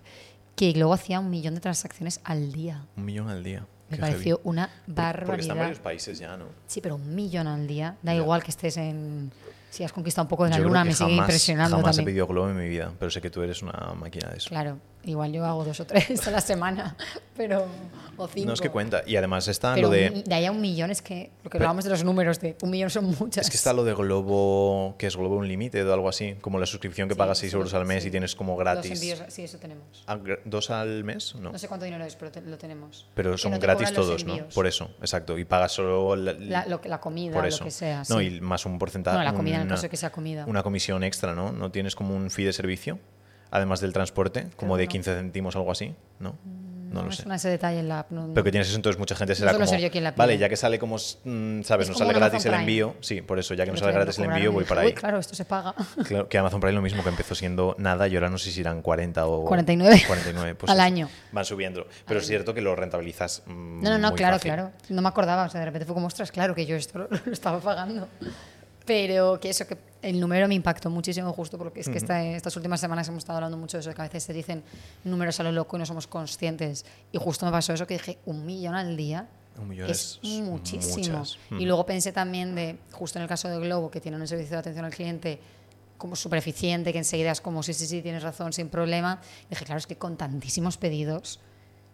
que 0.56 0.72
Globo 0.72 0.94
hacía 0.94 1.20
un 1.20 1.30
millón 1.30 1.56
de 1.56 1.62
transacciones 1.62 2.20
al 2.24 2.52
día. 2.52 2.86
Un 2.98 3.06
millón 3.06 3.30
al 3.30 3.44
día. 3.44 3.66
Me 3.90 3.98
Qué 3.98 4.02
pareció 4.02 4.38
heavy. 4.38 4.50
una 4.50 4.68
Porque- 4.68 4.82
Porque 4.86 4.92
está 4.94 5.12
en 5.14 5.26
barbaridad. 5.28 5.56
varios 5.56 5.80
países 5.80 6.18
ya, 6.18 6.36
¿no? 6.36 6.46
Sí, 6.66 6.82
pero 6.82 6.96
un 6.96 7.14
millón 7.14 7.46
al 7.48 7.68
día. 7.68 7.98
Da 8.02 8.14
Ya. 8.14 8.20
igual 8.22 8.42
que 8.44 8.50
estés 8.52 8.78
en. 8.78 9.32
Si 9.70 9.84
has 9.84 9.92
conquistado 9.92 10.26
un 10.26 10.30
poco 10.30 10.44
de 10.46 10.52
la 10.52 10.58
Yo 10.58 10.64
luna, 10.66 10.84
me 10.84 10.94
sigue 10.94 11.10
jamás- 11.12 11.18
impresionando 11.26 11.78
Jamás 11.78 11.96
he 11.96 12.00
también. 12.00 12.06
pedido 12.14 12.28
globo 12.28 12.50
en 12.50 12.58
mi 12.58 12.68
vida, 12.70 12.92
pero 13.00 13.10
sé 13.12 13.22
que 13.22 13.30
tú 13.32 13.42
eres 13.44 13.62
una 13.64 13.94
máquina 14.00 14.30
de 14.30 14.38
eso. 14.38 14.50
Claro, 14.50 14.78
igual 15.06 15.32
yo 15.34 15.46
hago 15.46 15.64
dos 15.66 15.80
o 15.80 15.86
tres 15.86 16.28
a 16.28 16.32
la 16.32 16.42
semana, 16.42 16.96
pero. 17.38 17.66
O 18.16 18.28
cinco. 18.28 18.46
No 18.50 18.54
es 18.54 18.62
que 18.62 18.70
cuenta. 18.70 19.02
Y 19.08 19.16
además 19.16 19.48
está 19.48 19.74
Pero 19.74 19.88
lo 19.88 19.94
de. 19.94 20.12
un 20.12 20.24
de 20.24 20.36
ahí 20.36 20.46
a 20.46 20.52
un 20.52 20.62
millón 20.62 20.92
es 20.92 21.02
que. 21.02 21.32
Lo 21.44 21.50
que 21.50 21.58
hablábamos 21.58 21.84
de 21.84 21.90
los 21.90 22.04
números, 22.04 22.40
de 22.40 22.56
un 22.62 22.70
millón 22.70 22.92
son 22.92 23.06
muchas. 23.20 23.46
Es 23.46 23.50
que 23.50 23.58
está 23.58 23.74
lo 23.74 23.84
de 23.84 23.96
Globo, 23.96 24.94
que 25.00 25.08
es 25.08 25.18
Globo 25.18 25.38
Unlimited 25.38 25.90
o 25.90 25.94
algo 25.96 26.10
así, 26.10 26.36
como 26.40 26.60
la 26.60 26.68
suscripción 26.68 27.08
que 27.08 27.16
Sí, 27.16 27.18
pagas 27.18 27.40
6 27.40 27.52
sí, 27.52 27.58
euros 27.58 27.74
al 27.74 27.86
mes 27.86 28.04
sí. 28.04 28.10
y 28.10 28.12
tienes 28.12 28.36
como 28.36 28.56
gratis. 28.56 28.92
envíos, 29.02 29.24
sí, 29.30 29.44
eso 29.44 29.58
tenemos. 29.58 30.04
Ah, 30.06 30.20
¿Dos 30.46 30.70
al 30.70 31.04
mes? 31.04 31.34
No. 31.40 31.52
No 31.54 31.58
sé 31.58 31.68
cuánto 31.68 31.86
dinero 31.86 32.06
es, 32.06 32.16
pero 32.16 32.32
te- 32.32 32.42
lo 32.42 32.56
tenemos. 32.60 33.08
Pero 33.16 33.36
son 33.36 33.52
no 33.54 33.58
te 33.60 33.66
gratis 33.66 33.92
todos, 33.94 34.24
¿no? 34.26 34.38
Por 34.54 34.68
eso, 34.68 34.92
exacto. 35.02 35.36
Y 35.40 35.46
pagas 35.46 35.72
solo 35.72 36.16
la, 36.16 36.34
La, 36.34 36.66
lo 36.68 36.82
que- 36.82 36.90
la 36.90 37.00
comida, 37.00 37.34
por 37.34 37.42
lo 37.42 37.50
eso. 37.50 37.64
que 37.64 37.72
sea. 37.72 38.04
No, 38.10 38.22
y 38.22 38.40
más 38.42 38.68
un 38.68 38.78
porcentaje. 38.78 39.18
Bueno, 39.18 39.32
la 39.32 39.36
comida 39.36 39.56
en 39.56 39.62
el 39.64 39.68
caso 39.70 39.82
de 39.82 39.90
que 39.90 39.98
sea 39.98 40.12
comida. 40.12 40.46
Una 40.46 40.62
comisión 40.62 41.04
extra, 41.04 41.34
¿no? 41.34 41.52
¿No 41.52 41.72
tienes 41.72 41.96
como 41.96 42.16
un 42.16 42.30
fee 42.30 42.46
de 42.46 42.54
servicio? 42.54 43.00
Además 43.56 43.82
del 43.82 43.94
transporte, 43.94 44.48
como 44.56 44.78
de 44.78 44.86
no. 44.86 44.90
15 44.90 45.16
céntimos, 45.16 45.56
algo 45.56 45.72
así, 45.72 45.94
¿no? 46.20 46.36
No, 46.44 47.00
No, 47.02 47.06
lo 47.06 47.10
es 47.12 47.18
sé. 47.18 47.24
ese 47.36 47.50
detalle 47.50 47.80
en 47.80 47.88
la 47.88 48.00
app. 48.00 48.12
no- 48.12 48.30
Pero 48.34 48.44
que 48.44 48.50
tienes 48.52 48.68
eso, 48.68 48.76
entonces 48.76 48.98
mucha 49.00 49.16
gente 49.16 49.34
será 49.36 49.54
como, 49.54 49.66
yo 49.78 49.92
quien 49.92 50.04
la 50.04 50.12
vale, 50.12 50.38
ya 50.40 50.48
que 50.50 50.56
sale 50.56 50.78
como, 50.80 50.96
mm, 50.98 51.62
¿sabes? 51.62 51.86
Es 51.86 51.90
No 51.90 51.94
como 51.94 52.06
sale 52.08 52.14
gratis 52.20 52.46
el 52.46 52.52
Prime. 52.52 52.64
envío. 52.64 52.96
Sí, 53.02 53.22
por 53.22 53.38
eso, 53.40 53.54
ya 53.54 53.64
que 53.66 53.72
no 53.72 53.76
Pero 53.76 53.86
sale 53.86 53.94
gratis 53.94 54.18
el 54.20 54.26
envío, 54.26 54.52
voy 54.52 54.64
para 54.64 54.82
ahí. 54.82 54.88
Uy, 54.88 54.94
claro, 54.94 55.18
esto 55.20 55.34
se 55.36 55.46
paga. 55.46 55.74
Claro, 56.08 56.28
que 56.30 56.38
Amazon 56.40 56.60
Prime 56.60 56.74
lo 56.74 56.82
mismo 56.82 57.04
que 57.04 57.10
empezó 57.10 57.34
siendo 57.36 57.76
nada 57.80 58.08
y 58.08 58.16
ahora 58.16 58.30
no 58.30 58.38
sé 58.40 58.52
si 58.52 58.62
eran 58.62 58.82
40 58.84 59.26
o 59.28 59.44
49. 59.46 60.04
49 60.08 60.56
pues 60.60 60.72
Al 60.72 60.80
año. 60.80 61.10
Van 61.32 61.46
subiendo. 61.46 61.88
Pero 62.08 62.20
es 62.20 62.28
cierto 62.28 62.54
que 62.56 62.62
lo 62.62 62.76
rentabilizas. 62.76 63.42
mm, 63.48 63.82
No, 63.84 63.90
no, 63.92 63.98
no, 64.00 64.10
muy 64.10 64.18
claro, 64.18 64.36
fácil. 64.36 64.52
claro. 64.52 64.72
No 64.90 65.02
me 65.04 65.08
acordaba, 65.10 65.46
o 65.46 65.50
sea, 65.50 65.60
de 65.60 65.66
repente 65.66 65.86
fue 65.86 65.94
como, 65.96 66.08
ostras, 66.08 66.32
claro 66.32 66.54
que 66.56 66.66
yo 66.66 66.76
esto 66.76 66.98
lo, 67.00 67.08
lo 67.26 67.32
estaba 67.32 67.60
pagando. 67.60 68.08
Pero 68.86 69.40
que 69.40 69.50
eso, 69.50 69.66
que 69.66 69.78
el 70.02 70.20
número 70.20 70.48
me 70.48 70.56
impactó 70.56 70.90
muchísimo 70.90 71.32
justo 71.32 71.58
porque 71.58 71.80
es 71.80 71.88
que 71.90 71.98
esta- 71.98 72.22
estas 72.26 72.56
últimas 72.58 72.80
semanas 72.82 73.08
hemos 73.08 73.20
estado 73.20 73.38
hablando 73.38 73.58
mucho 73.58 73.78
de 73.78 73.82
eso, 73.82 73.94
que 73.94 74.02
a 74.02 74.06
veces 74.06 74.24
se 74.24 74.34
dicen 74.34 74.64
números 75.06 75.40
a 75.40 75.44
lo 75.44 75.52
loco 75.52 75.78
y 75.78 75.80
no 75.80 75.86
somos 75.86 76.08
conscientes. 76.08 76.86
Y 77.12 77.18
justo 77.18 77.46
me 77.46 77.52
pasó 77.52 77.74
eso 77.74 77.88
que 77.88 77.94
dije, 77.96 78.18
un 78.26 78.46
millón 78.46 78.76
al 78.76 78.98
día. 78.98 79.28
Un 79.62 79.70
millón 79.70 79.90
es 79.90 80.20
es 80.22 80.30
muchísimo. 80.42 81.18
muchas. 81.20 81.38
Y 81.52 81.66
luego 81.66 81.86
pensé 81.86 82.12
también 82.12 82.56
de, 82.56 82.78
justo 82.92 83.20
en 83.20 83.24
el 83.24 83.30
caso 83.30 83.48
de 83.48 83.60
Globo, 83.60 83.90
que 83.90 84.02
tiene 84.02 84.18
un 84.18 84.28
servicio 84.28 84.56
de 84.56 84.60
atención 84.60 84.84
al 84.84 84.94
cliente 84.94 85.40
como 85.98 86.16
súper 86.18 86.40
eficiente, 86.40 86.92
que 86.92 86.98
enseguida 86.98 87.32
es 87.32 87.40
como, 87.40 87.64
sí, 87.64 87.74
sí, 87.74 87.88
sí, 87.88 88.02
tienes 88.02 88.24
razón, 88.24 88.52
sin 88.52 88.68
problema. 88.68 89.22
dije, 89.50 89.64
claro, 89.64 89.78
es 89.80 89.88
que 89.88 89.96
con 89.96 90.18
tantísimos 90.18 90.76
pedidos, 90.78 91.40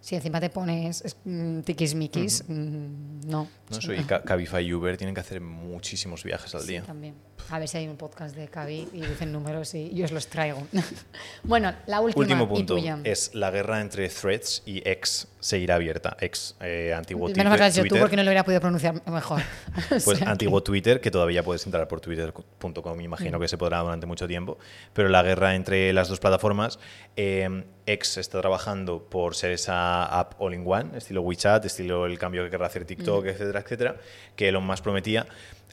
si 0.01 0.15
encima 0.15 0.39
te 0.39 0.49
pones 0.49 1.01
es, 1.03 1.17
mm, 1.25 1.61
tiquismiquis, 1.61 2.43
mm, 2.47 3.27
no. 3.27 3.47
No, 3.69 3.77
O 3.77 3.81
sea, 3.81 3.93
eso, 3.93 3.93
y 3.93 4.03
Ca- 4.05 4.21
Cabify 4.23 4.63
y 4.65 4.73
Uber 4.73 4.97
tienen 4.97 5.13
que 5.13 5.21
hacer 5.21 5.41
muchísimos 5.41 6.23
viajes 6.23 6.55
al 6.55 6.61
Sí, 6.61 6.69
día. 6.69 6.83
también. 6.83 7.15
A 7.51 7.57
ver 7.57 7.67
si 7.67 7.77
hay 7.77 7.87
un 7.87 7.97
podcast 7.97 8.35
de 8.35 8.47
Cavi 8.47 8.87
y 8.93 9.01
dicen 9.01 9.31
números 9.31 9.73
y 9.73 9.91
yo 9.93 10.05
os 10.05 10.11
los 10.11 10.27
traigo. 10.27 10.67
bueno, 11.43 11.73
la 11.87 11.99
última 11.99 12.21
Último 12.21 12.43
y 12.43 12.47
punto 12.47 12.75
tuya. 12.75 12.99
es 13.03 13.33
la 13.33 13.49
guerra 13.49 13.81
entre 13.81 14.07
Threads 14.09 14.61
y 14.67 14.87
X 14.87 15.27
seguirá 15.39 15.75
abierta. 15.75 16.15
X, 16.19 16.55
eh, 16.61 16.93
antiguo 16.95 17.27
Menos 17.29 17.37
mal 17.37 17.43
que 17.45 17.49
lo 17.49 17.49
Twitter, 17.55 17.65
has 17.67 17.75
dicho 17.75 17.95
tú 17.95 17.99
porque 17.99 18.15
no 18.17 18.23
lo 18.23 18.29
hubiera 18.29 18.43
podido 18.43 18.61
pronunciar 18.61 19.01
mejor. 19.09 19.41
O 19.77 19.99
Pues 20.03 20.19
sea, 20.19 20.29
antiguo 20.29 20.61
Twitter, 20.61 21.01
que 21.01 21.09
todavía 21.11 21.43
puedes 21.43 21.65
entrar 21.65 21.87
por 21.87 22.01
twitter.com, 22.01 22.97
Mm. 22.97 23.01
imagino 23.01 23.39
que 23.39 23.47
se 23.47 23.57
podrá 23.57 23.79
durante 23.79 24.05
mucho 24.05 24.27
tiempo, 24.27 24.57
pero 24.93 25.09
la 25.09 25.23
guerra 25.23 25.55
entre 25.55 25.91
las 25.93 26.07
dos 26.07 26.19
plataformas, 26.19 26.77
eh, 27.15 27.63
X 27.93 28.17
está 28.17 28.39
trabajando 28.41 29.03
por 29.03 29.35
ser 29.35 29.51
esa 29.51 30.05
app 30.05 30.33
all-in-one, 30.39 30.97
estilo 30.97 31.21
WeChat, 31.21 31.65
estilo 31.65 32.05
el 32.05 32.17
cambio 32.19 32.43
que 32.43 32.49
querrá 32.49 32.67
hacer 32.67 32.85
TikTok, 32.85 33.25
Mm. 33.25 33.27
etcétera, 33.29 33.59
etcétera, 33.61 33.95
que 34.35 34.49
Elon 34.49 34.65
Musk 34.65 34.83
prometía. 34.83 35.25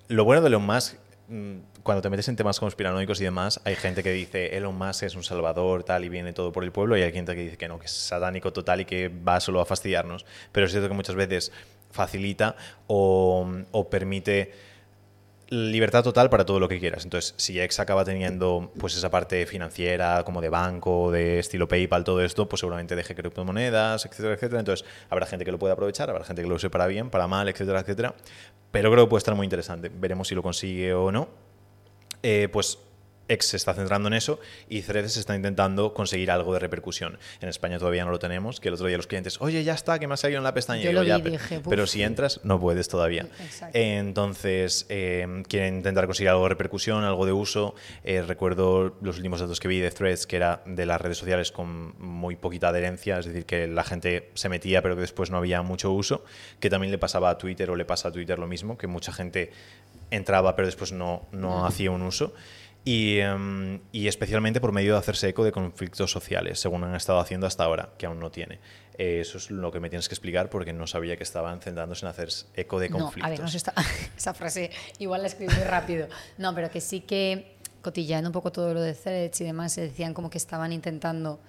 Lo 0.08 0.24
bueno 0.24 0.40
de 0.42 0.48
Elon 0.48 0.64
Musk, 0.64 0.94
mm, 1.28 1.56
cuando 1.82 2.02
te 2.02 2.10
metes 2.10 2.28
en 2.28 2.36
temas 2.36 2.58
conspiranoicos 2.60 3.20
y 3.20 3.24
demás, 3.24 3.60
hay 3.64 3.76
gente 3.76 4.02
que 4.02 4.12
dice 4.12 4.56
Elon 4.56 4.76
Musk 4.76 5.02
es 5.04 5.14
un 5.14 5.22
salvador, 5.22 5.84
tal, 5.84 6.04
y 6.04 6.08
viene 6.08 6.32
todo 6.32 6.52
por 6.52 6.64
el 6.64 6.72
pueblo, 6.72 6.96
y 6.96 7.02
hay 7.02 7.12
gente 7.12 7.34
que 7.34 7.42
dice 7.42 7.56
que 7.56 7.68
no, 7.68 7.78
que 7.78 7.86
es 7.86 7.92
satánico 7.92 8.52
total 8.52 8.80
y 8.80 8.84
que 8.84 9.08
va 9.08 9.40
solo 9.40 9.60
a 9.60 9.66
fastidiarnos. 9.66 10.24
Pero 10.52 10.66
es 10.66 10.72
cierto 10.72 10.88
que 10.88 10.94
muchas 10.94 11.14
veces 11.14 11.52
facilita 11.90 12.56
o, 12.86 13.48
o 13.72 13.88
permite 13.88 14.52
libertad 15.48 16.02
total 16.02 16.28
para 16.28 16.44
todo 16.44 16.58
lo 16.58 16.68
que 16.68 16.80
quieras. 16.80 17.04
Entonces, 17.04 17.34
si 17.36 17.60
X 17.60 17.80
acaba 17.80 18.04
teniendo 18.04 18.72
pues 18.78 18.96
esa 18.96 19.10
parte 19.10 19.46
financiera, 19.46 20.24
como 20.24 20.40
de 20.40 20.48
banco, 20.48 21.10
de 21.10 21.38
estilo 21.38 21.68
PayPal, 21.68 22.04
todo 22.04 22.22
esto, 22.22 22.48
pues 22.48 22.60
seguramente 22.60 22.96
deje 22.96 23.14
criptomonedas, 23.14 24.04
etcétera, 24.06 24.34
etcétera. 24.34 24.60
Entonces, 24.60 24.86
habrá 25.08 25.26
gente 25.26 25.44
que 25.44 25.52
lo 25.52 25.58
pueda 25.58 25.74
aprovechar, 25.74 26.10
habrá 26.10 26.24
gente 26.24 26.42
que 26.42 26.48
lo 26.48 26.56
use 26.56 26.70
para 26.70 26.86
bien, 26.86 27.10
para 27.10 27.26
mal, 27.26 27.48
etcétera, 27.48 27.80
etcétera. 27.80 28.14
Pero 28.70 28.90
creo 28.90 29.04
que 29.04 29.10
puede 29.10 29.20
estar 29.20 29.34
muy 29.34 29.44
interesante. 29.44 29.90
Veremos 29.92 30.28
si 30.28 30.34
lo 30.34 30.42
consigue 30.42 30.92
o 30.94 31.12
no. 31.12 31.28
Eh, 32.22 32.48
pues 32.52 32.78
X 33.28 33.46
se 33.48 33.56
está 33.56 33.74
centrando 33.74 34.08
en 34.08 34.14
eso 34.14 34.38
y 34.68 34.82
Threads 34.82 35.16
está 35.16 35.34
intentando 35.34 35.94
conseguir 35.94 36.30
algo 36.30 36.52
de 36.52 36.60
repercusión. 36.60 37.18
En 37.40 37.48
España 37.48 37.78
todavía 37.78 38.04
no 38.04 38.10
lo 38.10 38.18
tenemos, 38.18 38.60
que 38.60 38.68
el 38.68 38.74
otro 38.74 38.86
día 38.86 38.96
los 38.96 39.06
clientes, 39.06 39.36
oye, 39.40 39.64
ya 39.64 39.74
está, 39.74 39.98
que 39.98 40.06
me 40.06 40.14
ha 40.14 40.16
salido 40.16 40.38
en 40.38 40.44
la 40.44 40.54
pestaña. 40.54 40.82
Yo 40.82 40.90
Y 40.90 40.92
digo, 40.92 41.02
lo 41.02 41.08
"Ya, 41.08 41.16
vi 41.16 41.20
y 41.20 41.24
pe- 41.24 41.30
dije, 41.30 41.60
pero 41.68 41.86
si 41.86 42.02
entras, 42.02 42.40
no 42.44 42.60
puedes 42.60 42.88
todavía. 42.88 43.26
Entonces, 43.72 44.86
eh, 44.88 45.42
quieren 45.48 45.76
intentar 45.76 46.06
conseguir 46.06 46.30
algo 46.30 46.44
de 46.44 46.50
repercusión, 46.50 47.04
algo 47.04 47.26
de 47.26 47.32
uso. 47.32 47.74
Eh, 48.04 48.22
recuerdo 48.22 48.96
los 49.00 49.16
últimos 49.16 49.40
datos 49.40 49.60
que 49.60 49.68
vi 49.68 49.80
de 49.80 49.90
Threads, 49.90 50.26
que 50.26 50.36
era 50.36 50.62
de 50.66 50.86
las 50.86 51.00
redes 51.00 51.18
sociales 51.18 51.52
con 51.52 51.94
muy 51.98 52.36
poquita 52.36 52.68
adherencia, 52.68 53.18
es 53.18 53.26
decir, 53.26 53.46
que 53.46 53.66
la 53.66 53.84
gente 53.84 54.30
se 54.34 54.48
metía, 54.48 54.82
pero 54.82 54.94
que 54.94 55.00
después 55.00 55.30
no 55.30 55.38
había 55.38 55.62
mucho 55.62 55.90
uso, 55.92 56.24
que 56.60 56.70
también 56.70 56.90
le 56.90 56.98
pasaba 56.98 57.30
a 57.30 57.38
Twitter 57.38 57.70
o 57.70 57.76
le 57.76 57.84
pasa 57.84 58.08
a 58.08 58.12
Twitter 58.12 58.38
lo 58.38 58.46
mismo, 58.46 58.76
que 58.78 58.86
mucha 58.86 59.12
gente 59.12 59.50
entraba, 60.10 60.54
pero 60.54 60.66
después 60.66 60.92
no, 60.92 61.26
no 61.32 61.66
hacía 61.66 61.90
un 61.90 62.02
uso. 62.02 62.32
Y, 62.88 63.18
em, 63.18 63.80
y 63.90 64.06
especialmente 64.06 64.60
por 64.60 64.70
medio 64.70 64.92
de 64.92 65.00
hacerse 65.00 65.28
eco 65.28 65.42
de 65.42 65.50
conflictos 65.50 66.08
sociales, 66.08 66.60
según 66.60 66.84
han 66.84 66.94
estado 66.94 67.18
haciendo 67.18 67.48
hasta 67.48 67.64
ahora, 67.64 67.90
que 67.98 68.06
aún 68.06 68.20
no 68.20 68.30
tiene. 68.30 68.60
Eh, 68.96 69.18
eso 69.20 69.38
es 69.38 69.50
lo 69.50 69.72
que 69.72 69.80
me 69.80 69.90
tienes 69.90 70.08
que 70.08 70.14
explicar 70.14 70.48
porque 70.50 70.72
no 70.72 70.86
sabía 70.86 71.16
que 71.16 71.24
estaban 71.24 71.60
centrándose 71.60 72.06
en 72.06 72.10
hacer 72.10 72.28
eco 72.54 72.78
de 72.78 72.88
No, 72.88 72.98
conflictos. 72.98 73.26
a 73.26 73.30
ver, 73.30 73.40
no 73.40 73.46
está, 73.46 73.74
esa 74.16 74.34
frase 74.34 74.70
igual 75.00 75.22
la 75.22 75.26
escribí 75.26 75.52
muy 75.52 75.64
rápido. 75.64 76.06
No, 76.38 76.54
pero 76.54 76.70
que 76.70 76.80
sí 76.80 77.00
que 77.00 77.56
cotillando 77.82 78.28
un 78.28 78.32
poco 78.32 78.52
todo 78.52 78.72
lo 78.72 78.80
de 78.80 78.94
Threads 78.94 79.40
y 79.40 79.44
demás, 79.44 79.72
se 79.72 79.80
decían 79.80 80.14
como 80.14 80.30
que 80.30 80.38
estaban 80.38 80.72
intentando, 80.72 81.40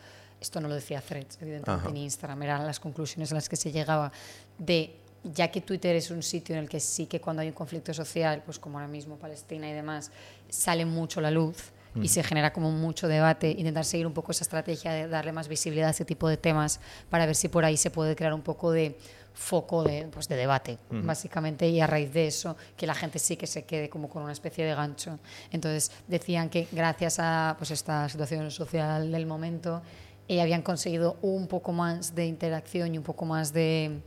esto 0.42 0.60
no 0.60 0.68
lo 0.68 0.74
decía 0.74 1.02
Threads, 1.02 1.38
evidentemente 1.40 1.82
Ajá. 1.84 1.90
en 1.90 1.98
Instagram, 1.98 2.42
eran 2.42 2.66
las 2.66 2.80
conclusiones 2.80 3.32
a 3.32 3.36
las 3.36 3.48
que 3.48 3.56
se 3.58 3.72
llegaba, 3.72 4.12
de 4.58 4.96
ya 5.34 5.50
que 5.50 5.62
Twitter 5.62 5.96
es 5.96 6.12
un 6.12 6.24
sitio 6.24 6.56
en 6.56 6.62
el 6.62 6.70
que 6.70 6.80
sí 6.80 7.06
que 7.06 7.20
cuando 7.20 7.42
hay 7.42 7.50
un 7.50 7.54
conflicto 7.54 7.94
social, 7.94 8.42
pues 8.46 8.60
como 8.60 8.78
ahora 8.78 8.88
mismo 8.88 9.18
Palestina 9.18 9.70
y 9.70 9.74
demás, 9.74 10.12
sale 10.50 10.86
mucho 10.86 11.22
la 11.22 11.32
luz 11.32 11.72
y 12.02 12.10
se 12.10 12.22
genera 12.22 12.54
como 12.54 12.72
mucho 12.72 13.08
debate, 13.08 13.50
intentar 13.50 13.84
seguir 13.84 14.06
un 14.06 14.14
poco 14.14 14.32
esa 14.32 14.44
estrategia 14.44 14.92
de 14.92 15.08
darle 15.08 15.32
más 15.32 15.48
visibilidad 15.48 15.88
a 15.88 15.92
este 15.92 16.06
tipo 16.06 16.30
de 16.30 16.38
temas 16.38 16.80
para 17.10 17.26
ver 17.26 17.36
si 17.36 17.48
por 17.48 17.66
ahí 17.66 17.76
se 17.76 17.90
puede 17.90 18.16
crear 18.16 18.34
un 18.36 18.44
poco 18.44 18.72
de 18.72 18.96
foco 19.34 19.84
de, 19.84 20.08
pues, 20.12 20.28
de 20.28 20.36
debate, 20.36 20.80
básicamente, 20.90 21.68
y 21.70 21.80
a 21.80 21.88
raíz 21.88 22.12
de 22.12 22.28
eso, 22.28 22.58
que 22.76 22.88
la 22.88 22.96
gente 22.96 23.20
sí 23.20 23.38
que 23.38 23.46
se 23.46 23.66
quede 23.66 23.88
como 23.90 24.10
con 24.10 24.24
una 24.24 24.32
especie 24.32 24.66
de 24.66 24.74
gancho. 24.74 25.20
Entonces, 25.52 25.92
decían 26.08 26.50
que 26.50 26.68
gracias 26.72 27.18
a 27.20 27.56
pues, 27.58 27.72
esta 27.72 28.10
situación 28.10 28.50
social 28.50 29.12
del 29.12 29.26
momento, 29.28 29.82
eh, 30.28 30.42
habían 30.42 30.64
conseguido 30.64 31.18
un 31.22 31.48
poco 31.48 31.72
más 31.72 32.16
de 32.16 32.26
interacción 32.26 32.94
y 32.96 32.98
un 32.98 33.04
poco 33.04 33.26
más 33.26 33.54
de, 33.54 34.02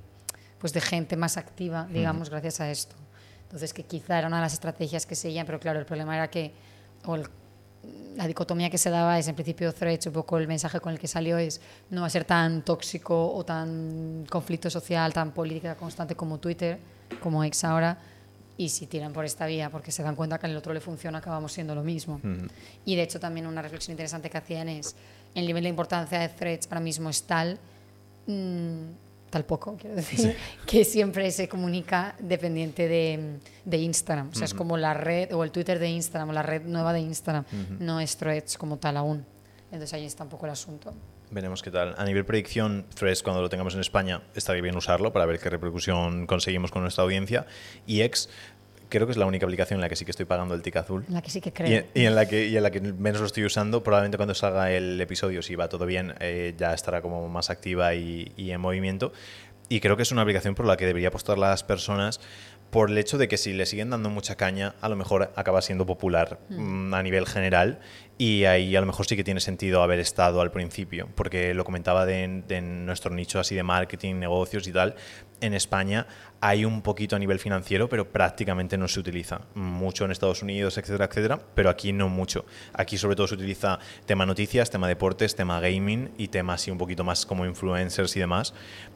pues, 0.61 0.73
de 0.73 0.81
gente 0.81 1.17
más 1.17 1.37
activa, 1.37 1.89
digamos, 1.91 2.31
gracias 2.31 2.61
a 2.61 2.71
esto. 2.71 2.95
Entonces, 3.43 3.73
que 3.73 3.83
quizá 3.83 4.19
era 4.19 4.29
una 4.29 4.37
de 4.37 4.43
las 4.43 4.53
estrategias 4.53 5.07
que 5.07 5.17
seguían, 5.17 5.47
pero 5.47 5.59
claro, 5.59 5.81
el 5.81 5.87
problema 5.87 6.15
era 6.15 6.31
que, 6.31 6.53
o 7.05 7.17
el 7.17 7.27
la 8.17 8.27
dicotomía 8.27 8.69
que 8.69 8.79
se 8.79 8.91
daba 8.91 9.19
es 9.19 9.29
en 9.29 9.35
principio 9.35 9.73
Threads, 9.73 10.07
un 10.07 10.13
poco 10.13 10.39
el 10.39 10.47
mensaje 10.47 10.81
con 10.81 10.93
el 10.93 10.99
que 10.99 11.09
salió 11.09 11.39
es 11.39 11.61
no 11.91 12.03
va 12.03 12.09
a 12.09 12.11
ser 12.11 12.25
tan 12.25 12.63
tóxico 12.63 13.33
o 13.33 13.45
tan 13.45 14.27
conflicto 14.29 14.69
social, 14.69 15.13
tan 15.13 15.33
política 15.33 15.75
constante 15.77 16.15
como 16.15 16.39
Twitter, 16.39 16.79
como 17.21 17.43
X 17.45 17.65
ahora, 17.65 17.97
y 18.57 18.69
si 18.69 18.87
tiran 18.87 19.13
por 19.13 19.25
esta 19.25 19.47
vía 19.47 19.71
porque 19.71 19.91
se 19.91 20.03
dan 20.03 20.15
cuenta 20.17 20.39
que 20.39 20.47
en 20.47 20.53
el 20.53 20.59
otro 20.59 20.75
le 20.75 20.81
funciona, 20.81 21.19
acabamos 21.19 21.53
siendo 21.53 21.75
lo 21.75 21.83
mismo. 21.83 22.21
Y 22.85 22.97
de 22.97 23.03
hecho 23.03 23.19
también 23.19 23.47
una 23.47 23.63
reflexión 23.63 23.93
interesante 23.93 24.29
que 24.29 24.37
hacían 24.37 24.69
es 24.69 24.95
el 25.35 25.47
nivel 25.47 25.63
de 25.63 25.71
importancia 25.71 26.19
de 26.19 26.29
Threads 26.29 26.67
ahora 26.67 26.81
mismo 26.81 27.09
es 27.09 27.23
tal, 27.23 27.59
mm, 28.27 28.83
tal 29.31 29.45
poco, 29.45 29.77
quiero 29.81 29.97
decir, 29.97 30.37
que 30.67 30.85
siempre 30.85 31.31
se 31.31 31.49
comunica 31.49 32.17
dependiente 32.19 32.89
de, 32.89 33.39
de 33.65 33.77
Instagram. 33.79 34.31
O 34.31 34.35
sea, 34.35 34.45
es 34.45 34.55
como 34.55 34.77
la 34.77 34.95
red, 34.95 35.33
o 35.35 35.45
el 35.45 35.51
Twitter 35.51 35.79
de 35.79 35.89
Instagram, 35.89 36.31
o 36.31 36.33
la 36.33 36.43
red 36.43 36.63
nueva 36.63 36.93
de 36.93 37.01
Instagram, 37.01 37.45
no 37.79 38.01
es 38.01 38.17
Threads 38.17 38.59
como 38.59 38.77
tal 38.79 38.97
aún. 38.97 39.25
Entonces 39.67 39.95
ahí 39.95 40.05
está 40.05 40.25
un 40.25 40.31
poco 40.31 40.47
el 40.47 40.53
asunto. 40.53 40.93
Veremos 41.31 41.63
qué 41.63 41.71
tal. 41.71 41.95
A 41.97 42.05
nivel 42.05 42.25
predicción, 42.25 42.87
Threads, 42.93 43.23
cuando 43.23 43.41
lo 43.41 43.49
tengamos 43.49 43.75
en 43.75 43.81
España, 43.81 44.23
estaría 44.35 44.63
bien 44.63 44.77
usarlo 44.77 45.13
para 45.13 45.27
ver 45.27 45.39
qué 45.39 45.49
repercusión 45.49 46.27
conseguimos 46.27 46.73
con 46.73 46.83
nuestra 46.83 47.05
audiencia. 47.05 47.47
Y 47.87 48.01
X, 48.03 48.29
creo 48.91 49.07
que 49.07 49.13
es 49.13 49.17
la 49.17 49.25
única 49.25 49.47
aplicación 49.47 49.79
en 49.79 49.81
la 49.83 49.89
que 49.89 49.97
sí 49.97 50.05
que 50.05 50.11
estoy 50.11 50.27
pagando 50.27 50.55
el 50.55 50.61
tic 50.61 50.77
azul. 50.77 51.05
En 51.09 51.15
la 51.15 51.23
que 51.23 51.31
sí 51.31 51.41
que 51.41 51.49
Y, 51.49 51.53
creo. 51.53 51.85
y 51.95 52.05
en 52.05 52.15
la 52.15 52.27
que, 52.27 52.47
y 52.47 52.57
en 52.57 52.63
la 52.63 52.71
que 52.71 52.81
menos 52.81 53.21
lo 53.21 53.27
estoy 53.27 53.45
usando, 53.45 53.83
probablemente 53.83 54.19
cuando 54.19 54.35
salga 54.35 54.71
el 54.71 55.01
episodio, 55.01 55.41
si 55.41 55.55
va 55.55 55.69
todo 55.69 55.87
bien, 55.87 56.15
eh, 56.21 56.55
ya 56.59 56.75
estará 56.75 57.01
como 57.01 57.27
más 57.29 57.49
activa 57.49 57.95
y, 57.95 58.33
y 58.37 58.51
en 58.51 58.61
movimiento. 58.61 59.13
Y 59.69 59.81
creo 59.81 59.97
que 59.97 60.03
es 60.03 60.11
una 60.13 60.23
aplicación 60.23 60.55
por 60.57 60.67
la 60.67 60.77
que 60.77 60.85
debería 60.85 61.09
apostar 61.09 61.39
las 61.39 61.63
personas 61.63 62.21
por 62.71 62.91
el 62.91 62.99
hecho 62.99 63.19
de 63.19 63.29
que 63.29 63.37
si 63.37 63.53
le 63.53 63.67
siguen 63.67 63.91
dando 63.91 64.11
mucha 64.11 64.37
caña, 64.37 64.75
a 64.81 64.89
lo 64.89 64.97
mejor 64.97 65.33
acaba 65.35 65.61
siendo 65.61 65.87
popular 65.87 66.39
mm, 66.51 66.95
a 66.95 67.03
nivel 67.03 67.27
general 67.27 67.81
y 68.17 68.45
ahí 68.45 68.77
a 68.77 68.81
lo 68.81 68.87
mejor 68.87 69.07
sí 69.07 69.17
que 69.17 69.25
tiene 69.25 69.41
sentido 69.41 69.83
haber 69.83 69.99
estado 69.99 70.41
al 70.41 70.51
principio, 70.53 71.09
porque 71.15 71.53
lo 71.55 71.65
comentaba 71.65 72.07
de, 72.07 72.43
de 72.47 72.61
nuestro 72.61 73.13
nicho 73.13 73.41
así 73.41 73.55
de 73.55 73.63
marketing, 73.63 74.17
negocios 74.17 74.67
y 74.69 74.73
tal, 74.73 74.95
en 75.41 75.55
España 75.55 76.07
hay 76.41 76.65
un 76.65 76.83
poquito 76.83 77.17
a 77.17 77.19
nivel 77.19 77.39
financiero, 77.39 77.89
pero 77.89 78.11
prácticamente 78.11 78.79
no 78.79 78.89
se 78.89 79.01
utiliza. 79.01 79.43
Mucho 79.55 80.05
en 80.05 80.11
Estados 80.11 80.43
Unidos, 80.43 80.79
etcétera, 80.79 81.05
etcétera, 81.05 81.41
pero 81.55 81.69
aquí 81.69 81.93
no 81.93 82.09
mucho. 82.09 82.47
Aquí 82.73 82.97
sobre 82.97 83.17
todo 83.17 83.27
se 83.29 83.35
utiliza 83.35 83.79
tema 84.07 84.25
noticias, 84.25 84.71
tema 84.71 84.89
deportes, 84.89 85.37
tema 85.37 85.61
gaming 85.61 86.13
y 86.17 86.29
tema 86.29 86.55
así 86.55 86.71
un 86.71 86.79
poquito 86.79 87.05
más 87.05 87.27
como 87.27 87.45
influencers 87.45 88.17
y 88.17 88.21
demás. 88.21 88.55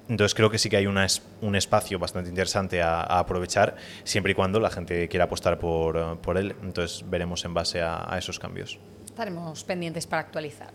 Entonces 0.08 0.34
creo 0.34 0.50
que 0.50 0.58
sí 0.58 0.70
que 0.70 0.78
hay 0.78 0.86
una 0.86 1.06
un 1.42 1.54
espacio 1.54 1.98
bastante 1.98 2.30
interesante 2.30 2.80
a, 2.80 3.00
a 3.00 3.18
aprovechar, 3.18 3.76
siempre 4.04 4.32
y 4.32 4.34
cuando 4.34 4.58
la 4.58 4.70
gente 4.70 5.08
quiera 5.08 5.26
apostar 5.26 5.58
por, 5.58 6.18
por 6.18 6.38
él. 6.38 6.56
Entonces 6.62 7.04
veremos 7.08 7.44
en 7.44 7.52
base 7.52 7.82
a, 7.82 8.12
a 8.12 8.18
esos 8.18 8.38
cambios. 8.38 8.78
estaremos 9.04 9.64
pendientes 9.64 10.06
para 10.06 10.22
actualizar. 10.22 10.72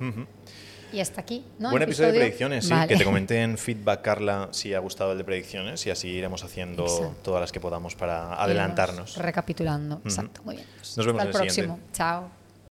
Y 0.91 0.99
hasta 0.99 1.21
aquí, 1.21 1.45
¿no? 1.59 1.69
Buen 1.71 1.83
episodio 1.83 2.11
de 2.11 2.19
predicciones, 2.19 2.65
sí. 2.65 2.73
Que 2.87 2.95
te 2.95 3.03
comenté 3.05 3.41
en 3.41 3.57
feedback, 3.57 4.01
Carla, 4.01 4.49
si 4.51 4.73
ha 4.73 4.79
gustado 4.79 5.11
el 5.11 5.17
de 5.17 5.23
predicciones 5.23 5.85
y 5.85 5.91
así 5.91 6.07
iremos 6.09 6.43
haciendo 6.43 6.83
Exacto. 6.83 7.15
todas 7.23 7.41
las 7.41 7.51
que 7.51 7.59
podamos 7.59 7.95
para 7.95 8.17
Iremos 8.23 8.39
adelantarnos. 8.39 9.17
Recapitulando. 9.17 10.01
Exacto, 10.03 10.41
muy 10.43 10.55
bien. 10.55 10.67
Nos 10.97 11.05
vemos 11.05 11.21
Hasta 11.21 11.21
en 11.21 11.21
el 11.21 11.27
el 11.27 11.31
próximo. 11.33 11.73
siguiente. 11.75 11.91
Chao. 11.93 12.38